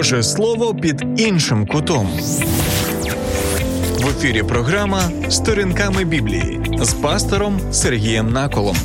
[0.00, 2.08] Боже Слово під іншим кутом.
[3.98, 8.76] В ефірі програма Сторінками Біблії з пастором Сергієм Наколом.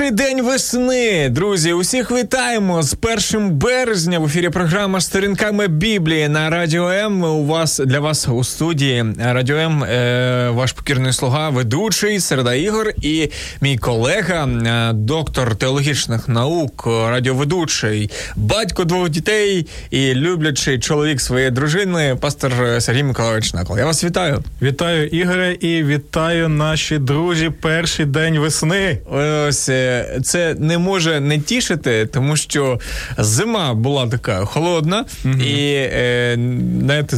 [0.00, 4.18] Перший день весни, друзі, усіх вітаємо з першим березня.
[4.18, 7.24] В ефірі програма сторінками Біблії на радіо М.
[7.24, 12.92] У вас для вас у студії Радіо М е, ваш покірний слуга, ведучий Середа Ігор
[13.02, 21.50] і мій колега, е, доктор теологічних наук, радіоведучий, батько двох дітей і люблячий чоловік своєї
[21.50, 23.78] дружини, пастор Сергій Миколаївич Накол.
[23.78, 24.44] Я вас вітаю.
[24.62, 27.50] Вітаю Ігоре і вітаю наші друзі.
[27.60, 28.98] Перший день весни.
[29.10, 29.89] Ось е,
[30.22, 32.80] це не може не тішити, тому що
[33.18, 36.38] зима була така холодна, mm і е,
[36.82, 37.16] знаєте,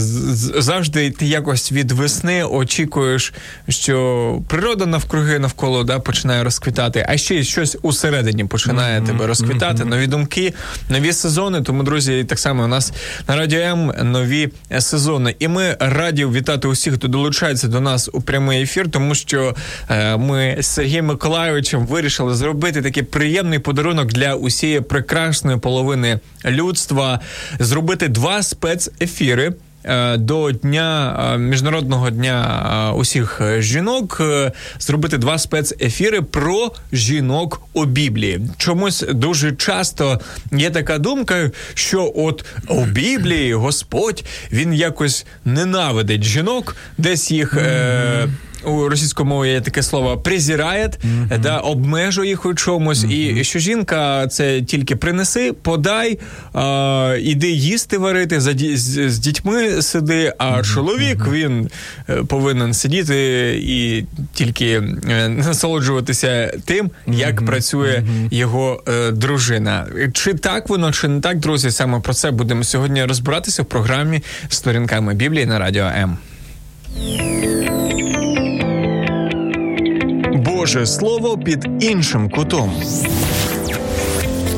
[0.59, 3.33] завжди ти якось від весни очікуєш,
[3.69, 9.27] що природа навкруги навколо да, починає розквітати, а ще й щось усередині починає mm тебе
[9.27, 9.85] розквітати.
[9.85, 10.55] Нові думки,
[10.89, 11.63] нові сезони.
[11.63, 12.93] Тому, друзі, так само у нас
[13.29, 15.35] на радіо М нові сезони.
[15.39, 19.55] І ми раді вітати усіх, хто долучається до нас у прямий ефір, тому що
[19.91, 27.21] е, ми з Сергієм Миколайовичем вирішили зробити такий приємний подарунок для усієї прекрасної половини людства,
[27.59, 29.53] зробити два спецефіри.
[29.85, 34.23] Е, до дня е, міжнародного дня е, усіх жінок
[34.79, 38.41] зробити два спецефіри про жінок у Біблії.
[38.57, 40.21] Чомусь дуже часто
[40.53, 47.55] є така думка, що от у Біблії Господь він якось ненавидить жінок, десь їх.
[47.57, 48.29] Mm-hmm
[48.65, 51.41] у російському мові є таке слово презирає, mm-hmm.
[51.41, 53.05] да, обмежує їх у чомусь.
[53.05, 53.39] Mm-hmm.
[53.41, 56.19] І що жінка це тільки принеси, подай,
[56.53, 60.33] а, іди їсти варити, за з, з дітьми сиди.
[60.39, 61.71] А чоловік він
[62.09, 63.15] е, повинен сидіти
[63.63, 69.87] і тільки е, насолоджуватися тим, як працює його е, дружина.
[70.13, 71.71] Чи так воно, чи не так, друзі?
[71.71, 76.19] Саме про це будемо сьогодні розбиратися в програмі сторінками Біблії на радіо М.
[80.62, 82.72] Боже Слово під іншим кутом.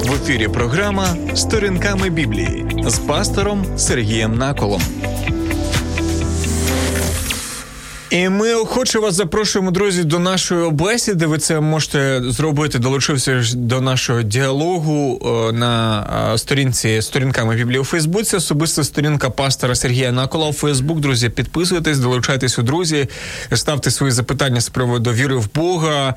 [0.05, 4.81] В ефірі програма Сторінками Біблії з пастором Сергієм Наколом.
[8.14, 11.26] І ми охоче вас запрошуємо, друзі, до нашої бесіди.
[11.26, 17.84] Ви це можете зробити, долучився до нашого діалогу е, на е, сторінці сторінками Біблії у
[17.84, 18.36] Фейсбуці.
[18.36, 21.00] Особиста сторінка пастора Сергія Накола у Фейсбук.
[21.00, 23.08] Друзі, підписуйтесь, долучайтесь у друзі,
[23.52, 26.14] ставте свої запитання з приводу віри в Бога,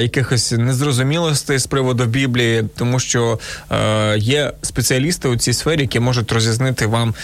[0.00, 3.38] якихось незрозумілостей з приводу Біблії, тому що
[3.70, 7.14] е, є спеціалісти у цій сфері, які можуть роз'яснити вам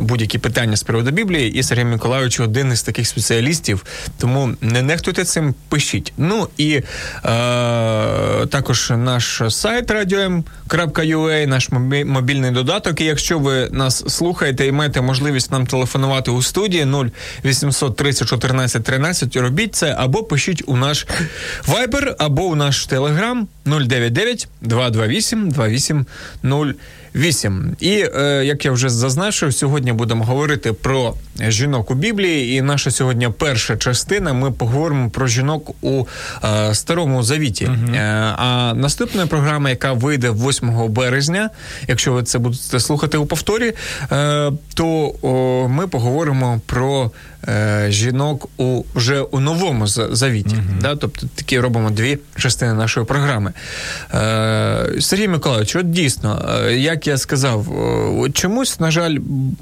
[0.00, 1.52] будь-які питання з приводу Біблії.
[1.52, 3.84] І Сергій Миколайович один із таких спеціалістів журналістів.
[4.18, 6.12] Тому не нехтуйте цим, пишіть.
[6.18, 6.82] Ну і е,
[8.46, 11.70] також наш сайт radio.ua, наш
[12.06, 13.00] мобільний додаток.
[13.00, 16.86] І якщо ви нас слухаєте і маєте можливість нам телефонувати у студії
[17.44, 21.06] 0800 30 14 13, робіть це або пишіть у наш
[21.68, 26.74] Viber, або у наш Telegram 099 228 2808.
[27.16, 27.76] 8.
[27.80, 31.14] І е, як я вже зазначив, сьогодні будемо говорити про
[31.48, 32.56] жінок у Біблії.
[32.56, 34.32] І наша сьогодні перша частина.
[34.32, 36.04] Ми поговоримо про жінок у
[36.44, 37.66] е, старому завіті.
[37.66, 37.96] Uh-huh.
[37.96, 41.50] Е, а наступна програма, яка вийде 8 березня,
[41.88, 43.72] якщо ви це будете слухати у повторі,
[44.12, 47.10] е, то о, ми поговоримо про
[47.48, 50.54] е, жінок у вже у новому завіті.
[50.54, 50.80] Uh-huh.
[50.80, 50.96] Да?
[50.96, 53.52] Тобто такі робимо дві частини нашої програми.
[54.14, 57.66] Е, Сергій Миколаївич, от дійсно, е, як я сказав,
[58.32, 59.18] чомусь, на жаль,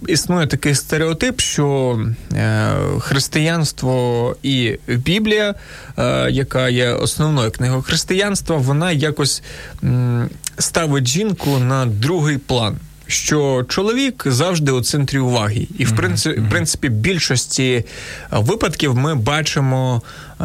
[0.08, 1.98] існує такий стереотип, що
[2.32, 5.54] е, християнство і Біблія,
[5.98, 9.42] е, яка є основною книгою християнства, вона якось
[9.84, 10.28] м,
[10.58, 16.50] ставить жінку на другий план що чоловік завжди у центрі уваги, і в принципі, в
[16.50, 17.84] принципі більшості е,
[18.30, 20.02] випадків ми бачимо
[20.40, 20.44] е,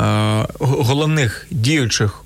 [0.60, 2.24] головних діючих.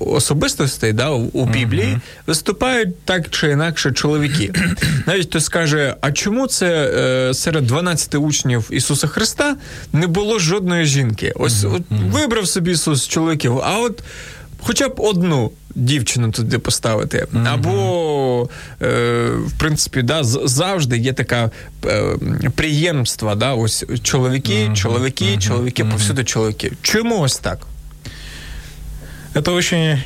[0.00, 2.00] Особистостей да, у Біблії uh-huh.
[2.26, 4.52] виступають так чи інакше чоловіки.
[5.06, 9.56] Навіть хтось скаже: а чому це е, серед 12 учнів Ісуса Христа
[9.92, 11.32] не було жодної жінки?
[11.36, 11.74] Ось uh-huh.
[11.76, 14.02] от вибрав собі Ісус чоловіків, а от
[14.60, 17.18] хоча б одну дівчину туди поставити.
[17.18, 17.48] Mm-hmm.
[17.48, 18.48] Або,
[18.82, 21.50] е, в принципі, да, завжди є така
[21.86, 22.16] е,
[22.54, 23.34] приємство.
[23.34, 24.76] Да, ось чоловіки, mm-hmm.
[24.76, 26.72] чоловіки, чоловіки, повсюди чоловіки.
[26.82, 27.66] Чому ось так?
[29.34, 30.02] Это очень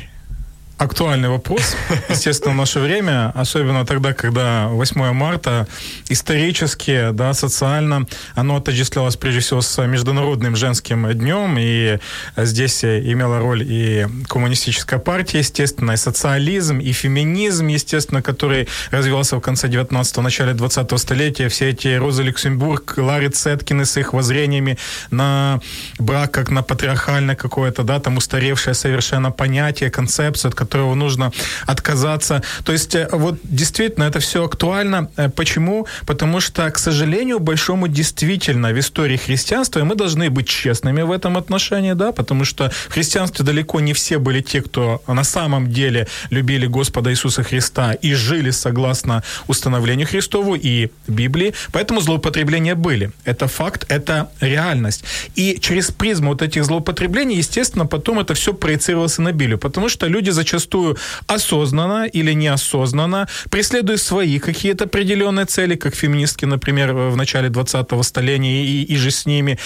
[0.77, 1.75] актуальный вопрос,
[2.09, 5.67] естественно, в наше время, особенно тогда, когда 8 марта
[6.09, 8.05] исторически, да, социально,
[8.35, 11.99] оно отождествлялось прежде всего с Международным женским днем, и
[12.37, 19.41] здесь имела роль и коммунистическая партия, естественно, и социализм, и феминизм, естественно, который развивался в
[19.41, 24.77] конце 19-го, начале 20-го столетия, все эти Роза Люксембург, Ларри Цеткины с их воззрениями
[25.09, 25.59] на
[25.99, 31.31] брак как на патриархальное какое-то, да, там устаревшее совершенно понятие, концепцию, от которого нужно
[31.67, 32.41] отказаться.
[32.63, 35.09] То есть э, вот действительно это все актуально.
[35.15, 35.87] Э, почему?
[36.05, 41.11] Потому что, к сожалению, большому действительно в истории христианства, и мы должны быть честными в
[41.11, 45.71] этом отношении, да, потому что в христианстве далеко не все были те, кто на самом
[45.71, 53.11] деле любили Господа Иисуса Христа и жили согласно установлению Христову и Библии, поэтому злоупотребления были.
[53.23, 55.03] Это факт, это реальность.
[55.35, 60.07] И через призму вот этих злоупотреблений, естественно, потом это все проецировалось на Библию, потому что
[60.07, 60.97] люди зачастую зачастую
[61.27, 68.25] осознанно или неосознанно, преследуя свои какие-то определенные цели, как феминистки, например, в начале 20-го столетия
[68.35, 69.57] и, и же с ними,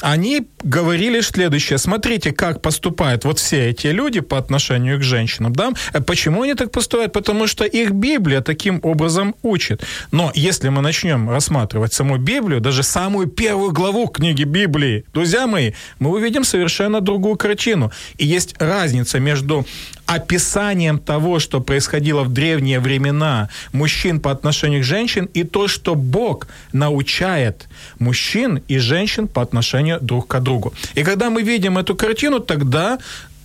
[0.00, 1.78] они говорили следующее.
[1.78, 5.52] Смотрите, как поступают вот все эти люди по отношению к женщинам.
[5.52, 5.72] Да?
[6.06, 7.12] Почему они так поступают?
[7.12, 9.84] Потому что их Библия таким образом учит.
[10.12, 15.72] Но если мы начнем рассматривать саму Библию, даже самую первую главу книги Библии, друзья мои,
[15.98, 17.90] мы увидим совершенно другую картину.
[18.18, 19.66] И есть разница между
[20.06, 20.33] описанием
[20.98, 26.46] того, что происходило в древние времена мужчин по отношению к женщин, и то, что Бог
[26.72, 30.72] научает мужчин и женщин по отношению друг к другу.
[30.94, 32.98] И когда мы видим эту картину, тогда,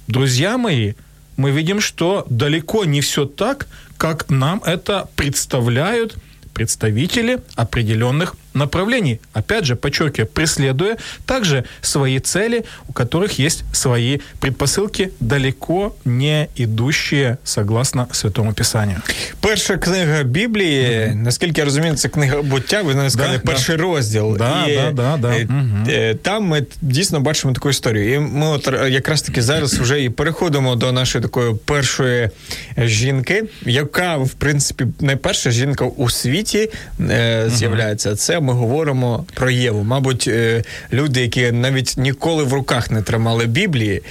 [0.07, 0.93] друзья мои,
[1.37, 6.17] мы видим, что далеко не все так, как нам это представляют
[6.53, 9.20] представители определенных направлений.
[9.34, 17.38] Опять же, подчеркиваю, преследуя также свои цели, у которых есть свои предпосылки, далеко не идущие
[17.44, 19.02] согласно Святому Писанию.
[19.40, 21.14] Перша книга Біблії, mm-hmm.
[21.14, 23.82] наскільки я розумію, це книга буття, ви навіть сказали, да, перший да.
[23.82, 24.36] розділ.
[24.36, 25.28] Да, і, да, да, да.
[25.28, 26.14] Mm-hmm.
[26.14, 28.14] Там ми дійсно бачимо таку історію.
[28.14, 32.30] І ми от якраз таки зараз вже і переходимо до нашої такої першої
[32.78, 38.16] жінки, яка, в принципі, найперша жінка у світі е, з'являється.
[38.16, 39.83] Це ми говоримо про Єву.
[39.83, 40.63] Мабуть, е,
[40.93, 44.01] люди, які навіть ніколи в руках не тримали Біблії,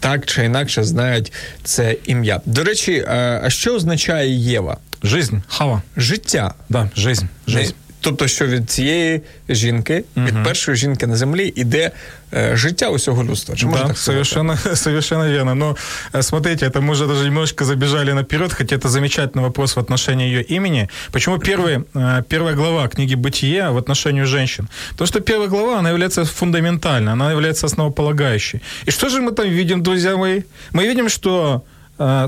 [0.00, 1.32] так чи інакше знають
[1.64, 2.40] це ім'я.
[2.46, 4.76] До речі, а що означає Єва?
[5.02, 5.82] Жизнь, хава.
[5.96, 6.54] Життя.
[6.68, 7.74] Да, жизнь, жизнь.
[8.05, 10.25] Тобто, що від цієї жінки, угу.
[10.25, 11.91] від першої жінки на землі, іде
[12.31, 13.55] э, життя усього людства.
[13.55, 15.55] Чи да, так совершенно, совершенно верно.
[15.55, 15.75] Но
[16.13, 20.27] э, смотрите, это мы уже даже немножко забежали наперед, хотя это замечательный вопрос в отношении
[20.27, 20.87] ее имени.
[21.11, 24.67] Почему первый, э, первая глава книги «Бытие» в отношении женщин?
[24.91, 28.61] Потому что первая глава, она является фундаментальной, она является основополагающей.
[28.87, 30.41] И что же мы там видим, друзья мои?
[30.73, 31.78] Мы видим, что Э,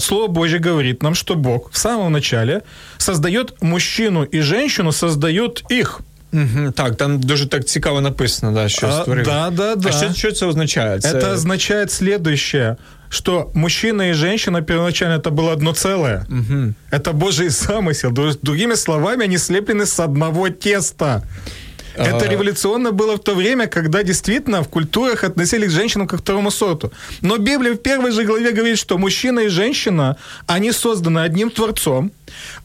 [0.01, 2.63] Слово Божье говорит нам, что Бог в самом начале
[2.99, 6.01] создает мужчину и женщину, создает их.
[6.33, 9.25] Угу, так, там дуже так цікаво написано, да, що створив.
[9.25, 9.89] Да, да, да.
[9.89, 11.01] А що, що це означає?
[11.01, 11.13] Це...
[11.13, 12.77] Это означает следующее,
[13.09, 16.27] что мужчина и женщина первоначально это было одно целое.
[16.29, 16.75] Угу.
[16.91, 18.13] Это Божий замысел.
[18.43, 21.23] Другими словами, они слеплены с одного теста.
[21.95, 26.23] Это революционно было в то время, когда действительно в культурах относились к женщинам как к
[26.23, 26.93] второму сорту.
[27.21, 32.13] Но Библия в первой же главе говорит, что мужчина и женщина, они созданы одним Творцом,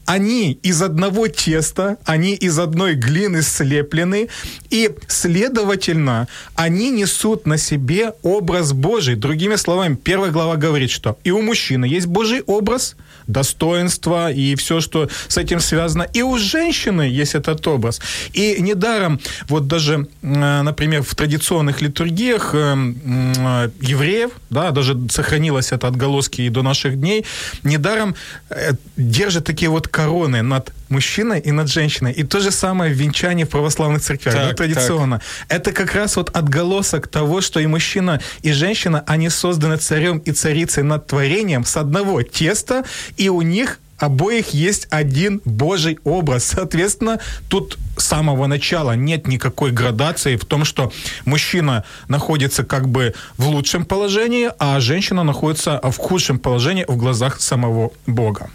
[0.06, 4.28] они из одного теста, они из одной глины слеплены,
[4.70, 9.16] и, следовательно, они несут на себе образ Божий.
[9.16, 12.96] Другими словами, первая глава говорит, что и у мужчины есть Божий образ,
[13.28, 18.00] достоинство и все, что с этим связано, и у женщины есть этот образ.
[18.32, 25.86] И недаром, вот даже, например, в традиционных литургиях э, э, евреев, да, даже сохранилось это
[25.86, 27.24] отголоски и до наших дней,
[27.62, 28.14] недаром
[28.50, 32.12] э, держат такие такие вот короны над мужчиной и над женщиной.
[32.12, 35.18] И то же самое в венчании в православных церквях, так, да, традиционно.
[35.18, 35.58] Так.
[35.58, 40.32] Это как раз вот отголосок того, что и мужчина, и женщина, они созданы царем и
[40.32, 42.84] царицей над творением с одного теста,
[43.17, 46.43] и у них обоих есть один Божий образ.
[46.45, 50.91] Соответственно, тут с самого начала нет никакой градации в том, что
[51.25, 57.41] мужчина находится как бы в лучшем положении, а женщина находится в худшем положении в глазах
[57.41, 58.47] самого Бога.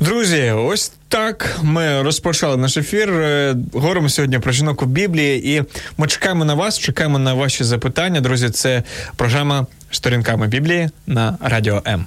[0.00, 3.10] Друзі, ось так ми розпочали наш ефір.
[3.10, 5.62] Е, говоримо сьогодні про жінок у Біблії, і
[5.98, 8.20] ми чекаємо на вас, чекаємо на ваші запитання.
[8.20, 8.82] Друзі, це
[9.16, 12.06] програма сторінками Біблії на Радіо М.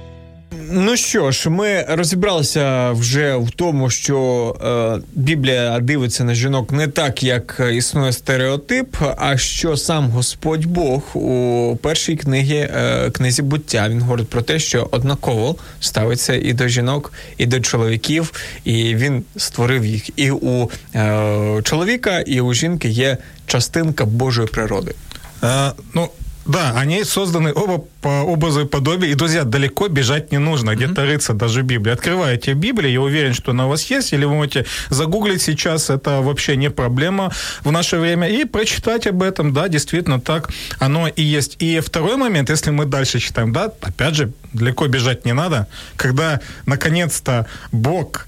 [0.73, 4.55] Ну що ж, ми розібралися вже в тому, що
[4.99, 11.17] е, Біблія дивиться на жінок не так, як існує стереотип, а що сам Господь Бог
[11.17, 16.67] у першій книгі е, книзі буття він говорить про те, що однаково ставиться і до
[16.67, 20.09] жінок, і до чоловіків, і він створив їх.
[20.19, 24.95] І у е, чоловіка, і у жінки є частинка Божої природи.
[25.41, 26.09] А, ну,
[26.45, 29.11] да, они созданы оба по образу и подобию.
[29.11, 31.93] И, друзья, далеко бежать не нужно, где-то рыться даже Библии.
[31.93, 36.21] Открываете Библию, я уверен, что она у вас есть, или вы можете загуглить сейчас, это
[36.21, 37.31] вообще не проблема
[37.63, 41.57] в наше время, и прочитать об этом, да, действительно так оно и есть.
[41.59, 46.39] И второй момент, если мы дальше читаем, да, опять же, далеко бежать не надо, когда,
[46.65, 48.27] наконец-то, Бог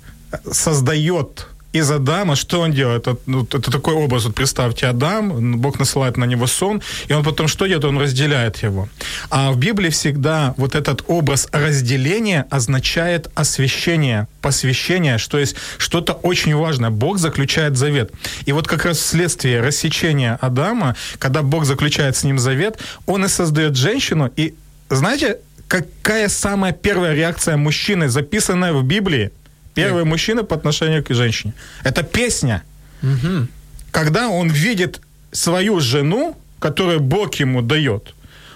[0.52, 3.08] создает из Адама, что он делает?
[3.08, 7.24] Это, ну, это такой образ, вот представьте, Адам, Бог насылает на него сон, и он
[7.24, 7.86] потом что делает?
[7.86, 8.88] Он разделяет его.
[9.30, 16.56] А в Библии всегда вот этот образ разделения означает освящение, посвящение, что есть что-то очень
[16.56, 16.92] важное.
[16.92, 18.12] Бог заключает завет.
[18.46, 22.78] И вот как раз вследствие рассечения Адама, когда Бог заключает с ним завет,
[23.08, 24.54] он и создает женщину, и
[24.90, 25.38] знаете,
[25.68, 29.32] какая самая первая реакция мужчины, записанная в Библии–
[29.76, 31.54] Первый мужчина по отношению к женщине.
[31.84, 32.64] Это песня.
[33.02, 33.48] Угу.
[33.92, 35.02] Когда он видит
[35.32, 38.14] свою жену, которую Бог ему дает,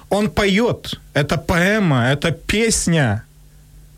[0.10, 1.00] он поет.
[1.14, 3.24] Это поэма, это песня.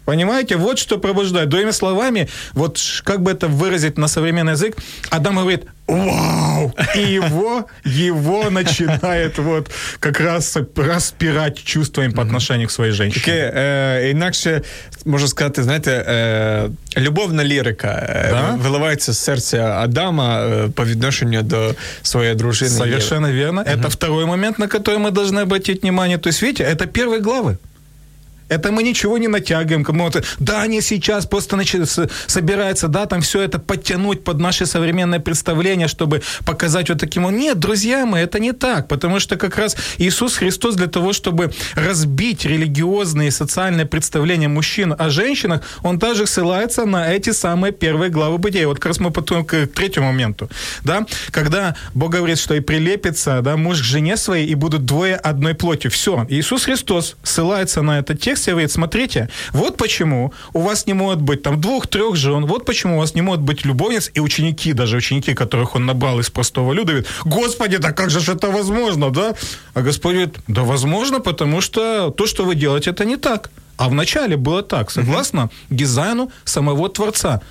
[0.09, 1.49] Понимаете, вот что пробуждает.
[1.49, 4.76] Другими словами, вот как бы это выразить на современный язык,
[5.11, 6.75] Адам говорит, вау!
[6.94, 13.25] И его, его начинает вот как раз распирать чувствами по отношению к своей женщине.
[13.25, 14.62] Таке, е, інакше,
[15.04, 18.59] можна сказати, знаєте, е, любовна лірика е, Да?
[18.62, 22.71] виливається з серця Адама е, по відношенню до своєї дружини.
[22.71, 22.85] Єви.
[22.85, 23.62] Совершенно верно.
[23.62, 26.18] Это второй момент, на который мы должны обратить внимание.
[26.18, 27.56] То есть, видите, это первые главы.
[28.50, 31.88] Это мы ничего не натягиваем, кому-то, да, они сейчас просто значит,
[32.27, 37.29] собираются, да, там все это подтянуть под наше современное представление, чтобы показать вот таким.
[37.29, 41.51] Нет, друзья мои, это не так, потому что как раз Иисус Христос для того, чтобы
[41.75, 48.10] разбить религиозные и социальные представления мужчин о женщинах, он также ссылается на эти самые первые
[48.10, 48.68] главы бытия.
[48.68, 50.50] Вот как раз мы потом к третьему моменту,
[50.84, 55.15] да, когда Бог говорит, что и прилепится, да, муж к жене своей, и будут двое
[55.15, 55.91] одной плотью.
[55.91, 56.25] Все.
[56.29, 61.22] Иисус Христос ссылается на этот текст и говорит, смотрите, вот почему у вас не может
[61.22, 64.98] быть там двух-трех жен, вот почему у вас не может быть любовниц и ученики, даже
[64.98, 69.36] ученики, которых он набрал из простого люда, говорят, Господи, да как же это возможно, да?
[69.74, 73.50] А Господь говорит, да возможно, потому что то, что вы делаете, это не так.
[73.77, 77.41] А вначале было так, согласно дизайну самого Творца.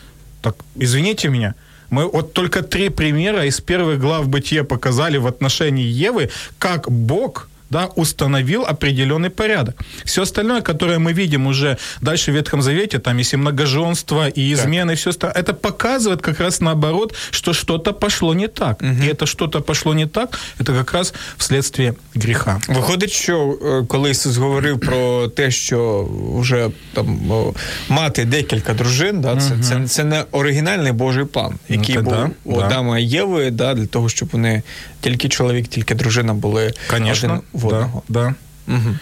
[0.42, 1.54] Так, извините меня,
[1.90, 7.48] мы вот только три примера из первых глав бытия показали в отношении Евы, как Бог
[7.73, 9.75] да, установил определенный порядок.
[10.05, 14.53] Все остальное, которое мы видим уже дальше в Ветхом Завете, там есть и многоженство, и
[14.53, 18.81] измены, и все остальное, это показывает как раз наоборот, что что-то пошло не так.
[18.81, 22.61] И это что-то пошло не так, это как раз вследствие греха.
[22.67, 26.07] Виходить, що е, коли Ісус говорив про те, що
[26.39, 27.53] вже там о,
[27.89, 32.29] мати декілька дружин, да, це, це, це не оригінальний Божий план, який це був да,
[32.43, 32.65] у да.
[32.65, 34.63] Адама і Єви, да, для того, щоб вони
[35.01, 38.34] тільки чоловік, тільки дружина були Конечно, один в да, да.
[38.68, 38.94] Угу.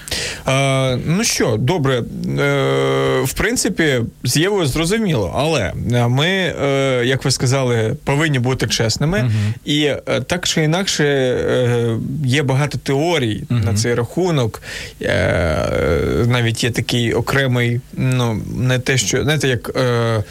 [0.44, 2.02] А, ну що, добре, е,
[3.24, 9.30] в принципі, з Євою зрозуміло, але е, ми, е, як ви сказали, повинні бути чесними,
[9.64, 9.96] і е,
[10.26, 14.62] так чи інакше е, є багато теорій на цей рахунок.
[15.02, 20.22] Е, навіть є такий окремий, ну, не те, що знаєте, як е,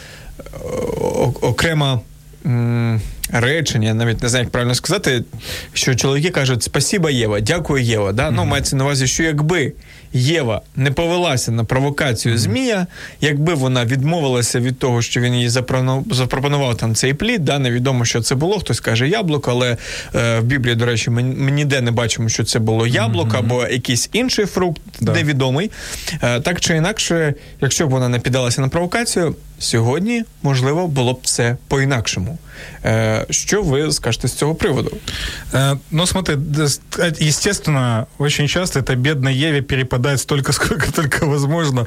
[1.40, 2.00] окрема.
[2.46, 3.00] м,
[3.32, 5.24] речення, навіть не знаю, як правильно сказати,
[5.72, 8.12] що чоловіки кажуть Спасіба Єва, дякую Єва.
[8.12, 8.28] Да?
[8.28, 8.34] Mm-hmm.
[8.36, 9.72] Ну, мається на увазі, що якби
[10.12, 12.38] Єва не повелася на провокацію mm-hmm.
[12.38, 12.86] Змія,
[13.20, 15.48] якби вона відмовилася від того, що він їй
[16.10, 18.60] запропонував там цей плід, да, невідомо, що це було.
[18.60, 19.76] Хтось каже яблуко, але
[20.14, 23.38] е, в Біблії, до речі, ми, ми ніде не бачимо, що це було яблуко mm-hmm.
[23.38, 25.12] або якийсь інший фрукт, да.
[25.12, 25.70] невідомий.
[26.22, 31.18] Е, так чи інакше, якщо б вона не піддалася на провокацію, сьогодні можливо було б
[31.22, 32.38] все по-інакшому.
[33.30, 34.90] Що ви скажете з цього приводу?
[35.52, 36.36] Э, ну, смотри,
[37.20, 41.86] естественно, очень часто это бедной Еве перепадает столько, сколько только возможно.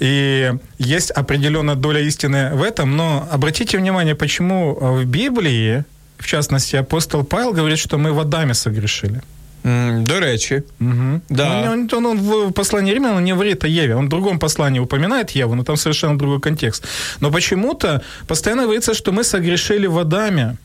[0.00, 5.84] И есть определенная доля истины в этом, но обратите внимание, почему в Библии,
[6.18, 9.20] в частности, апостол Павел говорит, что мы водами согрешили.
[9.64, 10.62] До речі.
[10.80, 11.20] Угу.
[11.28, 11.72] Да.
[11.72, 13.94] Он, он, он в послании Римлян он не говорит о Еве.
[13.94, 16.84] Он в другом послании упоминает Еву, но там совершенно другой контекст.
[17.20, 20.56] Но почему-то постоянно говорится, что мы согрешили водами.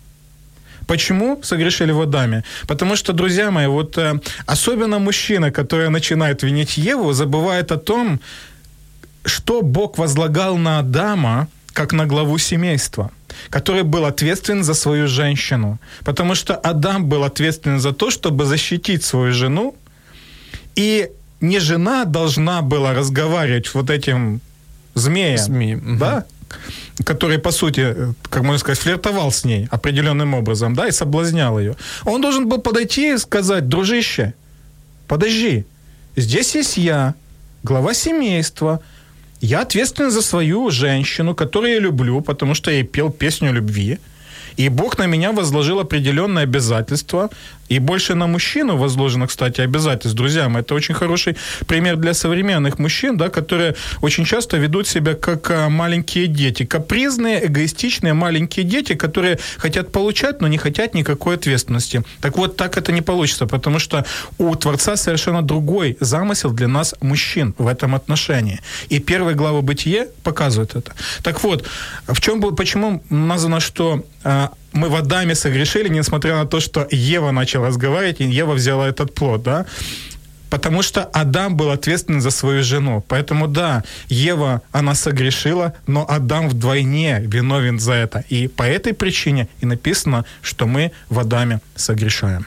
[0.87, 2.43] Почему согрешили водами?
[2.67, 8.19] Потому что, друзья мои, вот э, особенно мужчина, который начинает винить Еву, забывает о том,
[9.25, 13.11] что Бог возлагал на Адама как на главу семейства
[13.49, 15.79] который был ответственен за свою женщину.
[16.03, 19.75] Потому что Адам был ответственен за то, чтобы защитить свою жену.
[20.75, 21.09] И
[21.41, 24.41] не жена должна была разговаривать вот этим
[24.95, 25.79] змеем, Змеи.
[25.99, 26.25] да,
[27.05, 27.95] который, по сути,
[28.29, 31.75] как можно сказать, флиртовал с ней определенным образом, да, и соблазнял ее.
[32.05, 34.33] Он должен был подойти и сказать, дружище,
[35.07, 35.65] подожди,
[36.15, 37.13] здесь есть я,
[37.63, 38.81] глава семейства,
[39.41, 43.97] я ответственен за свою женщину, которую я люблю, потому что я ей пел песню любви.
[44.57, 47.29] И Бог на меня возложил определенные обязательства,
[47.69, 50.17] и больше на мужчину возложено, кстати, обязательств.
[50.17, 51.35] Друзья мои, это очень хороший
[51.67, 56.65] пример для современных мужчин, да, которые очень часто ведут себя как а, маленькие дети.
[56.65, 62.03] Капризные, эгоистичные маленькие дети, которые хотят получать, но не хотят никакой ответственности.
[62.21, 64.05] Так вот, так это не получится, потому что
[64.37, 68.59] у Творца совершенно другой замысел для нас, мужчин, в этом отношении.
[68.89, 70.93] И первые главы Бытие показывают это.
[71.21, 71.65] Так вот,
[72.07, 74.05] в чем был, почему названо, что
[74.73, 79.13] мы в Адаме согрешили, несмотря на то, что Ева начала разговаривать, и Ева взяла этот
[79.13, 79.65] плод, да?
[80.49, 83.03] Потому что Адам был ответственен за свою жену.
[83.07, 88.23] Поэтому да, Ева, она согрешила, но Адам вдвойне виновен за это.
[88.29, 92.45] И по этой причине и написано, что мы в Адаме согрешаем.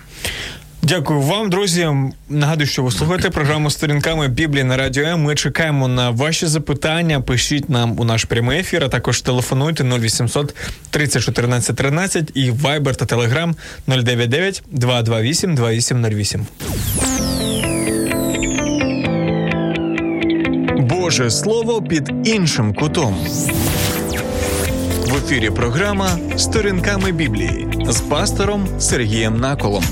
[0.82, 1.88] Дякую вам, друзі.
[2.28, 5.04] Нагадую, що ви слухаєте програму сторінками Біблії на радіо.
[5.04, 5.22] М.
[5.22, 7.20] Ми чекаємо на ваші запитання.
[7.20, 10.54] Пишіть нам у наш прямий ефір, а також телефонуйте 0800
[10.90, 13.54] 30 14 13 і Viber та Telegram
[13.86, 16.46] 099 228 2808.
[20.78, 23.16] Боже слово під іншим кутом.
[25.06, 29.84] В ефірі програма Сторінками Біблії з пастором Сергієм Наколом.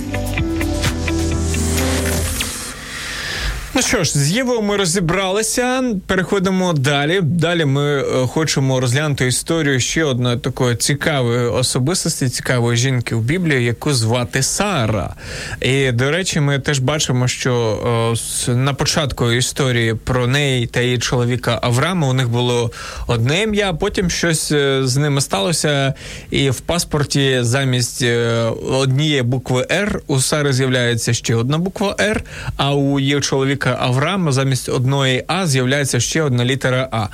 [3.79, 5.85] Ну що ж, з Євою ми розібралися.
[6.07, 7.21] Переходимо далі.
[7.23, 13.64] Далі ми е, хочемо розглянути історію ще одної такої цікавої особистості, цікавої жінки в Біблії,
[13.64, 15.14] яку звати Сара.
[15.61, 18.14] І до речі, ми теж бачимо, що о,
[18.53, 22.71] на початку історії про неї та її чоловіка Авраама у них було
[23.07, 25.95] одне ім'я, потім щось е, з ними сталося.
[26.31, 32.23] І в паспорті замість е, однієї букви Р у Сари з'являється ще одна буква Р,
[32.57, 37.07] а у її чоловіка Авраама замість одної А з'являється ще одна літера А.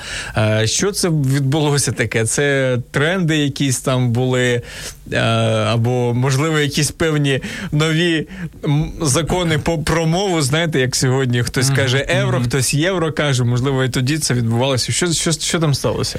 [0.60, 2.24] Е, що це відбулося таке?
[2.24, 4.62] Це тренди, якісь там були,
[5.12, 7.40] е, або, можливо, якісь певні
[7.72, 8.26] нові
[9.00, 10.42] закони по про мову.
[10.42, 14.92] Знаєте, як сьогодні хтось каже євро, хтось євро каже, можливо, і тоді це відбувалося.
[14.92, 16.18] Що що, що там сталося?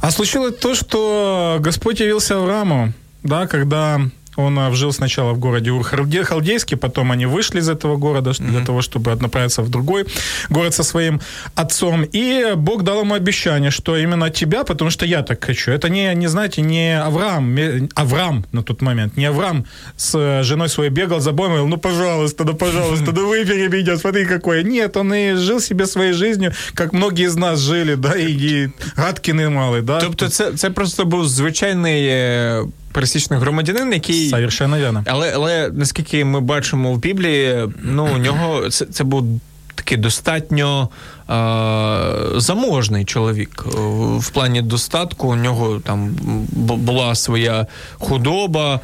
[0.00, 2.92] А случилось то, що Господь явился Аврааму,
[3.22, 4.00] да, когда
[4.36, 8.50] Он а, жил сначала в городе Ур-Халдейский, потом они вышли из этого города mm-hmm.
[8.50, 10.06] для того, чтобы направиться в другой
[10.50, 11.20] город со своим
[11.54, 12.04] отцом.
[12.12, 15.70] И Бог дал ему обещание, что именно тебя, потому что я так хочу.
[15.70, 17.56] Это не, не знаете, не Авраам,
[17.94, 19.64] Авраам на тот момент, не Авраам
[19.96, 23.96] с женой своей бегал за боем и говорил, ну, пожалуйста, ну, пожалуйста, да выбери меня,
[23.96, 24.64] смотри какой.
[24.64, 28.70] Нет, он и жил себе своей жизнью, как многие из нас жили, да, и, и
[28.96, 30.00] гадкины малый, да.
[30.00, 32.08] Тобто це, це просто був звичайний
[32.93, 35.03] пересічний громадянин, який Совершенно вірно.
[35.07, 39.41] Але але наскільки ми бачимо в Біблії, ну у нього це, це був
[39.83, 40.89] такий достатньо
[42.35, 43.65] заможний чоловік.
[44.17, 46.09] В плані достатку у нього там
[46.77, 48.79] була своя худоба,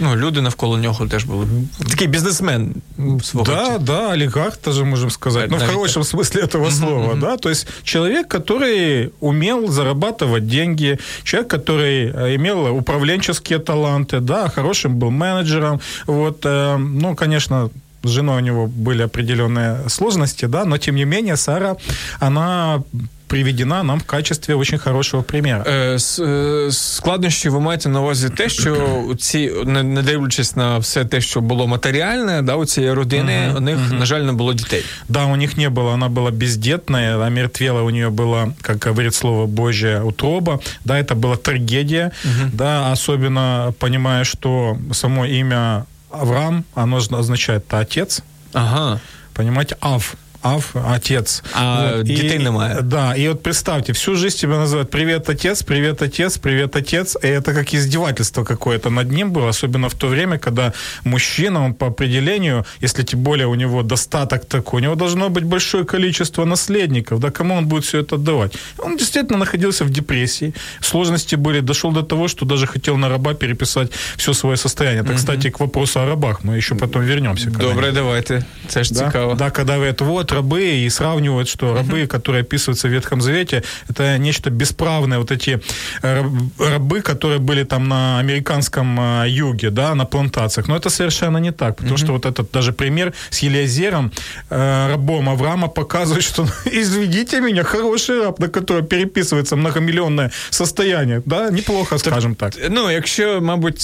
[0.00, 1.46] ну, люди навколо нього теж були.
[1.88, 2.74] Такий бізнесмен
[3.22, 3.46] свого.
[3.46, 5.50] Да, да, олигарх тоже можем сказать.
[5.50, 7.36] Ну, в хорошем смысле этого слова, да.
[7.36, 14.96] То есть человек, который умел зарабатывать деньги, человек, который э, имел управленческие таланты, да, хорошим
[14.98, 15.80] был менеджером.
[16.06, 17.70] Вот, э, ну, конечно,
[18.04, 21.76] с женой у него были определенные сложности, да, но тем не менее Сара,
[22.20, 22.82] она
[23.28, 25.64] приведена нам в качестві очень хорошого примера.
[25.66, 31.20] Е, е, складнощі ви маєте на увазі те, що ці, не дивлячись на все те,
[31.20, 33.98] що було матеріальне, да, у цієї родини, uh-huh, у них, uh-huh.
[33.98, 34.84] на жаль, не було дітей.
[35.08, 39.46] Да, у них не было, она была бездетная, омертвела у нее была, как говорит слово
[39.46, 40.58] Божье, утроба.
[40.84, 42.50] Да, это была трагедия, uh-huh.
[42.52, 48.21] да, особенно понимая, что само имя Авраам, оно означает отец.
[48.53, 49.01] Ага.
[49.33, 51.42] Понимаете, Ав Ав, отец.
[51.54, 52.06] А вот.
[52.06, 52.82] дітей и, немає.
[52.82, 57.16] Да, и вот представьте, всю жизнь тебя называют «Привет, отец, привет, отец, привет, отец».
[57.24, 60.72] И это как издевательство какое-то над ним было, особенно в то время, когда
[61.04, 65.44] мужчина, он по определению, если тем более у него достаток такой, у него должно быть
[65.44, 68.58] большое количество наследников, да, кому он будет все это отдавать?
[68.78, 73.34] Он действительно находился в депрессии, сложности были, дошел до того, что даже хотел на раба
[73.34, 75.02] переписать все свое состояние.
[75.02, 75.18] Это, угу.
[75.18, 77.50] кстати, к вопросу о рабах, мы еще потом вернемся.
[77.50, 79.06] Добре, давайте, це ж да?
[79.06, 79.34] цікаво.
[79.34, 83.62] Да, когда вы это вот, рабы и сравнивают, что рабы, которые описываются в Ветхом Завете,
[83.88, 85.18] это нечто бесправное.
[85.18, 85.60] Вот эти
[86.02, 86.24] э,
[86.58, 90.68] рабы, которые были там на американском э, юге, да, на плантациях.
[90.68, 94.12] Но это совершенно не так, потому что вот этот даже пример с Елиазером,
[94.50, 101.50] э, рабом Авраама, показывает, что извините меня, хороший раб, на который переписывается многомиллионное состояние, да,
[101.50, 102.54] неплохо, скажем так.
[102.70, 103.80] Ну, якщо, мабуть,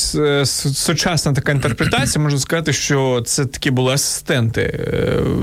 [0.74, 4.80] сучасна така інтерпретація, можна сказати, що це такі були асистенти.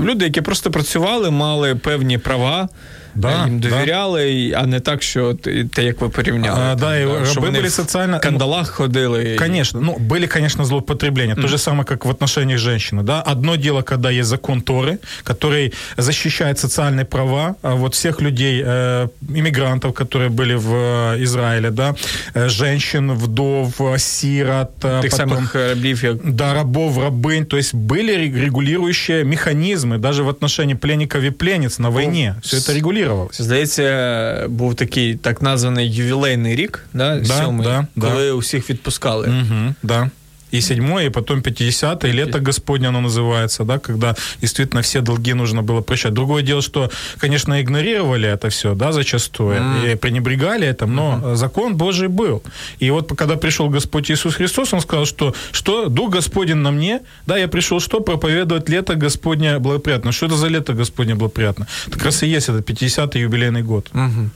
[0.04, 2.69] Люди, які просто працювали працювали, мали певні права
[3.16, 4.60] Да, їм довіряли, да.
[4.60, 5.34] а не так, що
[5.74, 6.60] те, як ви порівняли.
[6.60, 8.18] А, там, да, да, что они были социально...
[8.18, 9.36] в кандалах ходили.
[9.38, 11.34] Конечно, ну, были, конечно, злоупотребления.
[11.34, 11.42] Mm.
[11.42, 13.02] То же самое, как в отношениях женщины.
[13.02, 13.22] Да?
[13.22, 19.08] Одно дело, когда есть закон Торы, который защищает социальные права а вот всех людей, э,
[19.28, 21.94] иммигрантов, которые были в э, Израиле, да,
[22.34, 24.70] э, женщин, вдов, сирот.
[24.84, 26.16] Э, Тих потом, самых рабів, як...
[26.24, 27.44] Да, рабов, рабынь.
[27.44, 32.34] То есть были регулирующие механизмы даже в отношении пленников и пленниц на войне.
[32.42, 33.44] Все это регулировалось регулювалося.
[33.44, 38.32] Здається, був такий так названий ювілейний рік, да, да, сьомий, да, коли да.
[38.32, 39.28] усіх відпускали.
[39.28, 40.10] Угу, да
[40.51, 45.61] и седьмое, и потом пятидесятое, лето Господне оно называется, да, когда действительно все долги нужно
[45.61, 46.13] было прощать.
[46.13, 49.91] Другое дело, что, конечно, игнорировали это все, да, зачастую, mm.
[49.91, 51.35] и пренебрегали этим, но mm-hmm.
[51.35, 52.41] закон Божий был.
[52.79, 57.01] И вот когда пришел Господь Иисус Христос, Он сказал, что, что Дух Господень на мне,
[57.25, 57.99] да, я пришел что?
[57.99, 60.11] Проповедовать лето Господне благоприятно.
[60.11, 61.67] Что это за лето Господне благоприятно?
[61.87, 63.89] Это как раз и есть этот 50-й юбилейный год.
[63.93, 64.29] Mm-hmm.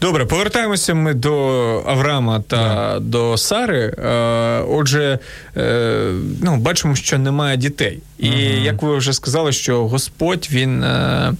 [0.00, 1.34] Добре, повертаємося ми до
[1.86, 3.00] Авраама та yeah.
[3.00, 3.94] до Сари.
[4.68, 5.18] Отже, Е,
[6.42, 7.98] ну, бачимо, що немає дітей.
[8.18, 11.32] І uh як ви вже сказали, що Господь він е,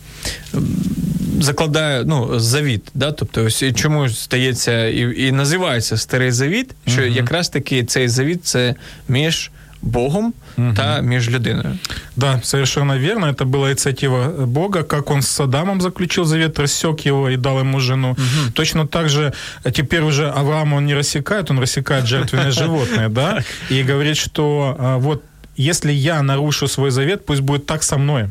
[1.41, 2.83] закладає ну, завіт.
[2.95, 3.13] Да?
[3.13, 8.45] Тобто, ось чому стається і і називається Старий Завіт, що uh якраз таки цей завіт
[8.45, 8.75] це
[9.09, 9.51] між.
[9.83, 10.73] Богом угу.
[10.77, 11.79] та між людиною.
[12.17, 13.27] Да, совершенно верно.
[13.27, 17.81] Это была инициатива Бога, как он с Адамом заключил завет, рассек его и дал ему
[17.81, 18.11] жену.
[18.11, 18.53] Угу.
[18.53, 19.33] Точно так же
[19.73, 23.39] теперь уже Авраам он не рассекает, он рассекает жертвенное животное, да,
[23.71, 25.23] и говорит, что а, вот
[25.57, 28.31] если я нарушу свой завет, пусть будет так со мной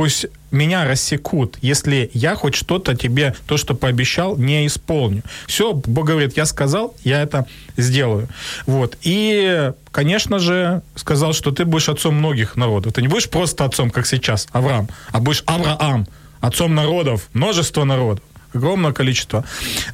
[0.00, 5.22] пусть меня рассекут, если я хоть что-то тебе, то, что пообещал, не исполню.
[5.46, 8.26] Все, Бог говорит, я сказал, я это сделаю.
[8.64, 8.96] Вот.
[9.02, 12.94] И, конечно же, сказал, что ты будешь отцом многих народов.
[12.94, 16.06] Ты не будешь просто отцом, как сейчас, Авраам, а будешь Авраам,
[16.40, 18.20] отцом народов, множество народов
[18.54, 19.44] огромное количество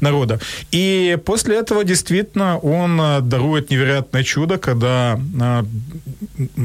[0.01, 0.38] народа.
[0.71, 5.64] И после этого действительно он э, дарует невероятное чудо, когда э,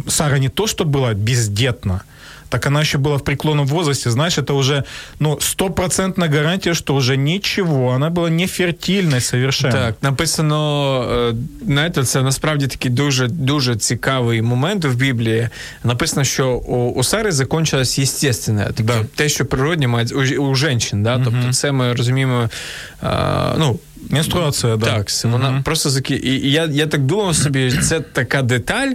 [0.08, 2.04] Сара не то, что была бездетна,
[2.51, 4.85] так она еще была в преклонном возрасте, знаешь, это уже,
[5.19, 9.73] ну, стопроцентная гарантия, что уже ничего, она была не фертильной совершенно.
[9.73, 11.35] Так, написано,
[11.67, 15.49] знаєте, це насправді такий дуже дуже цікавий момент в Біблії.
[15.85, 19.05] Написано, що у, у Сари закончилось естественне, тобто да.
[19.15, 21.21] те, що природне має у, у жінчин, да?
[21.25, 22.51] Тобто це ми розуміємо,
[23.03, 23.79] а, ну,
[24.10, 24.86] Менструація, да.
[24.86, 26.16] Так, вона mm просто заки.
[26.24, 28.92] І я я так думав собі, це така деталь,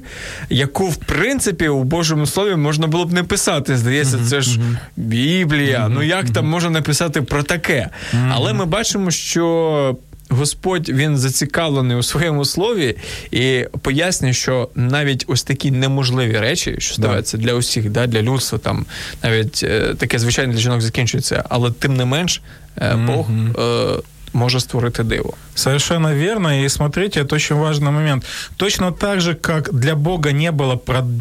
[0.51, 3.77] яку, в принципі, у Божому слові можна було б не писати.
[3.77, 4.61] Здається, це ж
[4.97, 5.89] Біблія.
[5.89, 7.89] Ну як там можна написати про таке?
[8.33, 9.97] Але ми бачимо, що
[10.29, 12.97] Господь він зацікавлений у своєму слові
[13.31, 17.43] і пояснює, що навіть ось такі неможливі речі, що ставляться да.
[17.43, 18.87] для усіх, да, для людства, там
[19.23, 22.43] навіть е, таке звичайне для жінок закінчується, але тим не менш
[22.79, 23.31] е, Бог.
[23.59, 24.03] Е,
[24.37, 25.35] може створити диво.
[25.55, 26.65] Совершенно верно.
[26.65, 28.25] И смотрите, это очень важный момент.
[28.57, 30.77] Точно так же, как для Бога не было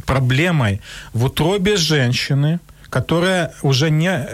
[0.05, 0.79] проблемой
[1.13, 4.27] в утробе женщины, которая уже не,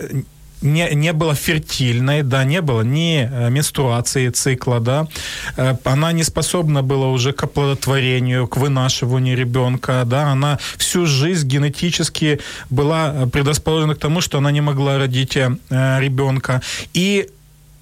[0.62, 5.08] не, не была фертильной, да, не было ни э, менструации цикла, да,
[5.58, 11.48] э, она не способна была уже к оплодотворению, к вынашиванию ребенка, да, она всю жизнь
[11.48, 12.40] генетически
[12.70, 15.50] была предрасположена к тому, что она не могла родить э,
[16.00, 16.62] ребенка.
[16.94, 17.28] И